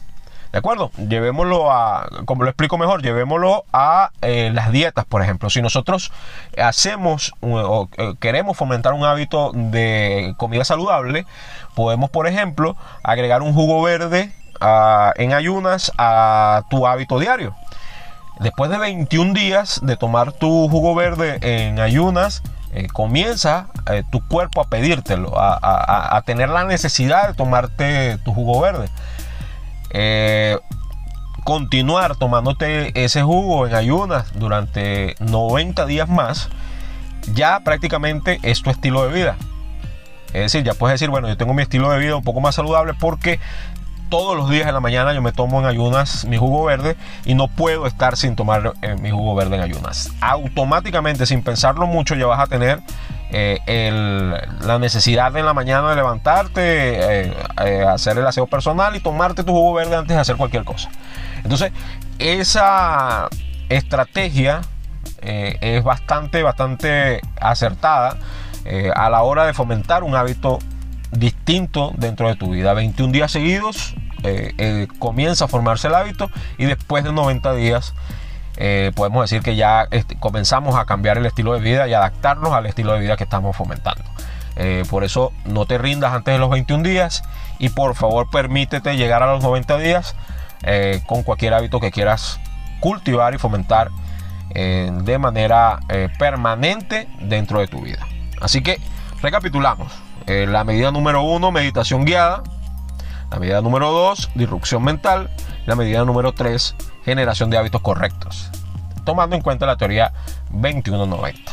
¿De 0.54 0.58
acuerdo? 0.58 0.92
Llevémoslo 1.08 1.68
a, 1.72 2.08
como 2.26 2.44
lo 2.44 2.48
explico 2.48 2.78
mejor, 2.78 3.02
llevémoslo 3.02 3.64
a 3.72 4.10
eh, 4.22 4.52
las 4.54 4.70
dietas, 4.70 5.04
por 5.04 5.20
ejemplo. 5.20 5.50
Si 5.50 5.60
nosotros 5.60 6.12
hacemos 6.56 7.32
o 7.40 7.88
eh, 7.98 8.14
queremos 8.20 8.56
fomentar 8.56 8.92
un 8.92 9.04
hábito 9.04 9.50
de 9.52 10.32
comida 10.36 10.64
saludable, 10.64 11.26
podemos, 11.74 12.08
por 12.08 12.28
ejemplo, 12.28 12.76
agregar 13.02 13.42
un 13.42 13.52
jugo 13.52 13.82
verde 13.82 14.32
ah, 14.60 15.12
en 15.16 15.32
ayunas 15.32 15.90
a 15.98 16.62
tu 16.70 16.86
hábito 16.86 17.18
diario. 17.18 17.56
Después 18.38 18.70
de 18.70 18.78
21 18.78 19.34
días 19.34 19.80
de 19.82 19.96
tomar 19.96 20.30
tu 20.30 20.68
jugo 20.68 20.94
verde 20.94 21.38
en 21.40 21.80
ayunas, 21.80 22.44
eh, 22.72 22.86
comienza 22.92 23.66
tu 24.12 24.24
cuerpo 24.28 24.60
a 24.60 24.68
pedírtelo, 24.68 25.32
a, 25.36 26.22
tener 26.24 26.48
la 26.48 26.62
necesidad 26.62 27.26
de 27.26 27.34
tomarte 27.34 28.18
tu 28.18 28.32
jugo 28.32 28.60
verde. 28.60 28.88
Eh, 29.94 30.58
continuar 31.44 32.16
tomándote 32.16 33.04
ese 33.04 33.22
jugo 33.22 33.66
en 33.66 33.74
ayunas 33.74 34.32
durante 34.34 35.14
90 35.20 35.86
días 35.86 36.08
más, 36.08 36.48
ya 37.32 37.60
prácticamente 37.60 38.40
es 38.42 38.62
tu 38.62 38.70
estilo 38.70 39.06
de 39.06 39.14
vida. 39.14 39.36
Es 40.28 40.52
decir, 40.52 40.64
ya 40.64 40.74
puedes 40.74 40.94
decir, 40.94 41.10
bueno, 41.10 41.28
yo 41.28 41.36
tengo 41.36 41.54
mi 41.54 41.62
estilo 41.62 41.90
de 41.90 41.98
vida 41.98 42.16
un 42.16 42.24
poco 42.24 42.40
más 42.40 42.56
saludable 42.56 42.92
porque 42.94 43.38
todos 44.08 44.36
los 44.36 44.50
días 44.50 44.66
en 44.66 44.74
la 44.74 44.80
mañana 44.80 45.12
yo 45.12 45.22
me 45.22 45.32
tomo 45.32 45.60
en 45.60 45.66
ayunas 45.66 46.24
mi 46.24 46.36
jugo 46.36 46.64
verde 46.64 46.96
y 47.24 47.34
no 47.34 47.48
puedo 47.48 47.86
estar 47.86 48.16
sin 48.16 48.36
tomar 48.36 48.74
eh, 48.82 48.96
mi 49.00 49.10
jugo 49.10 49.34
verde 49.34 49.56
en 49.56 49.62
ayunas. 49.62 50.10
Automáticamente, 50.20 51.26
sin 51.26 51.42
pensarlo 51.42 51.86
mucho, 51.86 52.14
ya 52.14 52.26
vas 52.26 52.40
a 52.40 52.46
tener 52.46 52.80
eh, 53.36 53.90
la 54.60 54.78
necesidad 54.78 55.36
en 55.36 55.44
la 55.44 55.54
mañana 55.54 55.90
de 55.90 55.96
levantarte, 55.96 57.26
eh, 57.26 57.84
hacer 57.84 58.16
el 58.16 58.24
aseo 58.24 58.46
personal 58.46 58.94
y 58.94 59.00
tomarte 59.00 59.42
tu 59.42 59.50
jugo 59.50 59.74
verde 59.74 59.96
antes 59.96 60.14
de 60.14 60.20
hacer 60.20 60.36
cualquier 60.36 60.62
cosa. 60.62 60.88
Entonces, 61.42 61.72
esa 62.20 63.28
estrategia 63.68 64.60
es 65.20 65.82
bastante, 65.82 66.42
bastante 66.42 67.22
acertada 67.40 68.18
a 68.94 69.10
la 69.10 69.22
hora 69.22 69.46
de 69.46 69.54
fomentar 69.54 70.04
un 70.04 70.14
hábito 70.14 70.58
distinto 71.10 71.92
dentro 71.96 72.28
de 72.28 72.36
tu 72.36 72.50
vida. 72.50 72.72
21 72.74 73.10
días 73.10 73.32
seguidos 73.32 73.94
comienza 74.98 75.46
a 75.46 75.48
formarse 75.48 75.88
el 75.88 75.94
hábito 75.94 76.30
y 76.56 76.66
después 76.66 77.02
de 77.04 77.12
90 77.12 77.54
días 77.54 77.94
eh, 78.56 78.92
podemos 78.94 79.22
decir 79.22 79.42
que 79.42 79.56
ya 79.56 79.88
comenzamos 80.20 80.76
a 80.76 80.84
cambiar 80.84 81.18
el 81.18 81.26
estilo 81.26 81.54
de 81.54 81.60
vida 81.60 81.88
y 81.88 81.94
adaptarnos 81.94 82.52
al 82.52 82.66
estilo 82.66 82.92
de 82.92 83.00
vida 83.00 83.16
que 83.16 83.24
estamos 83.24 83.56
fomentando. 83.56 84.04
Eh, 84.56 84.84
por 84.88 85.02
eso 85.02 85.32
no 85.44 85.66
te 85.66 85.78
rindas 85.78 86.12
antes 86.12 86.32
de 86.32 86.38
los 86.38 86.50
21 86.50 86.84
días 86.84 87.24
y 87.58 87.70
por 87.70 87.96
favor 87.96 88.30
permítete 88.30 88.96
llegar 88.96 89.22
a 89.22 89.32
los 89.32 89.42
90 89.42 89.78
días 89.78 90.14
eh, 90.62 91.02
con 91.06 91.24
cualquier 91.24 91.54
hábito 91.54 91.80
que 91.80 91.90
quieras 91.90 92.38
cultivar 92.80 93.34
y 93.34 93.38
fomentar 93.38 93.90
de 94.54 95.18
manera 95.18 95.80
permanente 96.16 97.08
dentro 97.22 97.58
de 97.58 97.66
tu 97.66 97.80
vida. 97.80 98.06
Así 98.40 98.62
que 98.62 98.78
recapitulamos. 99.20 99.92
la 100.26 100.62
medida 100.62 100.92
número 100.92 101.22
uno, 101.22 101.50
meditación 101.50 102.04
guiada. 102.04 102.44
La 103.32 103.40
medida 103.40 103.60
número 103.62 103.90
dos, 103.90 104.30
disrupción 104.36 104.84
mental. 104.84 105.28
La 105.66 105.76
medida 105.76 106.04
número 106.04 106.32
tres, 106.32 106.74
generación 107.04 107.48
de 107.48 107.56
hábitos 107.56 107.80
correctos, 107.80 108.50
tomando 109.04 109.34
en 109.34 109.42
cuenta 109.42 109.64
la 109.64 109.76
teoría 109.76 110.12
2190. 110.50 111.52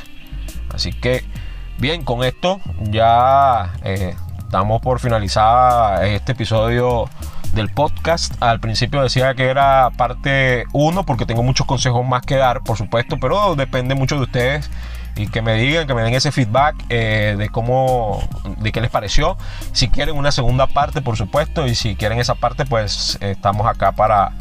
Así 0.74 0.91
que, 0.91 1.24
bien, 1.78 2.04
con 2.04 2.24
esto 2.24 2.60
ya 2.82 3.74
eh, 3.84 4.15
estamos 4.39 4.82
por 4.82 5.00
finalizar 5.00 6.04
este 6.04 6.34
episodio 6.34 7.10
del 7.54 7.69
podcast. 7.69 8.34
Al 8.41 8.60
principio 8.60 9.02
decía 9.02 9.34
que 9.34 9.45
era 9.45 9.89
parte 9.91 10.65
1 10.74 11.06
porque 11.06 11.26
tengo 11.26 11.43
muchos 11.43 11.65
consejos 11.65 12.06
más 12.06 12.21
que 12.24 12.36
dar, 12.36 12.63
por 12.63 12.78
supuesto, 12.78 13.17
pero 13.19 13.56
depende 13.56 13.95
mucho 13.95 14.17
de 14.17 14.24
ustedes 14.24 14.69
y 15.15 15.28
que 15.28 15.41
me 15.41 15.56
digan, 15.56 15.88
que 15.88 15.93
me 15.93 16.02
den 16.02 16.13
ese 16.13 16.32
feedback 16.32 16.76
eh, 16.89 17.36
de 17.38 17.50
cómo, 17.50 18.28
de 18.60 18.71
qué 18.71 18.82
les 18.82 18.89
pareció. 18.89 19.38
Si 19.71 19.89
quieren 19.89 20.15
una 20.15 20.32
segunda 20.32 20.67
parte, 20.67 21.02
por 21.02 21.17
supuesto, 21.17 21.67
y 21.67 21.76
si 21.76 21.95
quieren 21.95 22.19
esa 22.19 22.36
parte, 22.36 22.65
pues 22.65 23.17
estamos 23.21 23.67
acá 23.67 23.91
para 23.91 24.32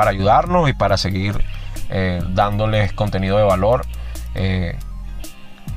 para 0.00 0.12
ayudarnos 0.12 0.68
y 0.68 0.72
para 0.72 0.96
seguir 0.96 1.44
eh, 1.90 2.22
dándoles 2.30 2.92
contenido 2.94 3.36
de 3.36 3.42
valor 3.42 3.84
eh, 4.34 4.78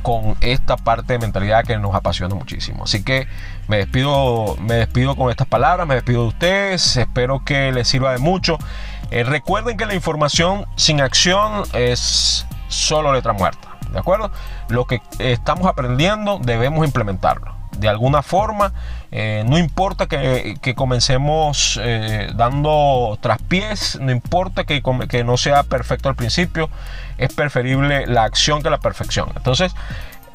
con 0.02 0.38
esta 0.39 0.78
parte 0.78 1.13
de 1.13 1.20
mentalidad 1.20 1.66
que 1.66 1.78
nos 1.78 1.94
apasiona 1.94 2.34
muchísimo. 2.34 2.86
Así 2.86 3.04
que 3.04 3.28
me 3.68 3.78
despido, 3.78 4.56
me 4.62 4.76
despido 4.76 5.18
con 5.18 5.30
estas 5.30 5.48
palabras, 5.48 5.88
me 5.88 5.96
despido 5.96 6.22
de 6.22 6.28
ustedes, 6.30 6.96
espero 6.96 7.44
que 7.44 7.74
les 7.74 7.88
sirva 7.88 8.13
de 8.13 8.20
mucho. 8.20 8.58
Recuerden 9.12 9.76
que 9.76 9.86
la 9.86 9.94
información 9.94 10.66
sin 10.78 11.02
acción 11.02 11.63
es 11.74 12.48
solo 12.70 13.12
letra 13.12 13.34
muerta, 13.34 13.73
¿de 13.93 13.99
acuerdo? 13.99 14.32
Lo 14.69 14.86
que 14.86 15.01
estamos 15.19 15.67
aprendiendo 15.67 16.39
debemos 16.43 16.86
implementarlo 16.86 17.63
de 17.77 17.89
alguna 17.89 18.21
forma. 18.21 18.73
Eh, 19.12 19.43
no 19.47 19.58
importa 19.58 20.08
que, 20.08 20.73
comencemos 20.75 21.79
eh, 21.82 22.32
dando 22.36 23.17
traspiés, 23.21 23.99
no 24.01 24.12
importa 24.12 24.63
que, 24.63 24.82
que, 25.08 25.23
no 25.23 25.38
sea 25.38 25.63
perfecto 25.63 26.10
al 26.10 26.15
principio, 26.15 26.69
es 27.17 27.34
preferible 27.34 28.08
la 28.08 28.23
acción 28.23 28.63
que 28.63 28.69
la 28.69 28.79
perfección. 28.79 29.29
Entonces, 29.36 29.73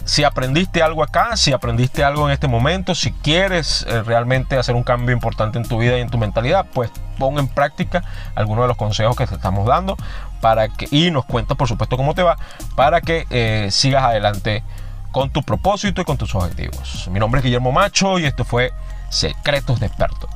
si 0.04 0.24
aprendiste 0.24 0.82
algo 0.82 1.02
acá, 1.02 1.36
si 1.36 1.52
aprendiste 1.52 2.02
algo 2.02 2.28
en 2.28 2.32
este 2.32 2.48
momento, 2.48 2.94
si 2.94 3.12
quieres 3.12 3.84
eh, 3.88 4.02
realmente 4.02 4.56
hacer 4.56 4.74
un 4.74 4.82
cambio 4.82 5.14
importante 5.14 5.58
en 5.58 5.68
tu 5.68 5.78
vida 5.78 5.98
y 5.98 6.00
en 6.00 6.08
tu 6.08 6.16
mentalidad, 6.16 6.66
pues 6.72 6.90
pon 7.18 7.38
en 7.38 7.46
práctica 7.46 8.02
algunos 8.34 8.64
de 8.64 8.68
los 8.68 8.76
consejos 8.76 9.16
que 9.16 9.26
te 9.26 9.34
estamos 9.34 9.66
dando 9.66 9.96
para 10.40 10.68
que, 10.68 10.88
y 10.90 11.10
nos 11.10 11.24
cuenta 11.24 11.54
por 11.54 11.68
supuesto 11.68 11.96
cómo 11.96 12.14
te 12.14 12.22
va, 12.22 12.36
para 12.76 13.00
que 13.00 13.68
sigas 13.70 14.04
adelante 14.04 14.62
con 15.10 15.30
tu 15.30 15.42
propósito 15.42 16.02
y 16.02 16.04
con 16.04 16.16
tus 16.16 16.34
objetivos. 16.34 17.08
Mi 17.10 17.18
nombre 17.18 17.40
es 17.40 17.44
Guillermo 17.44 17.72
Macho 17.72 18.18
y 18.18 18.24
esto 18.24 18.44
fue 18.44 18.72
Secretos 19.08 19.80
de 19.80 19.86
Experto. 19.86 20.28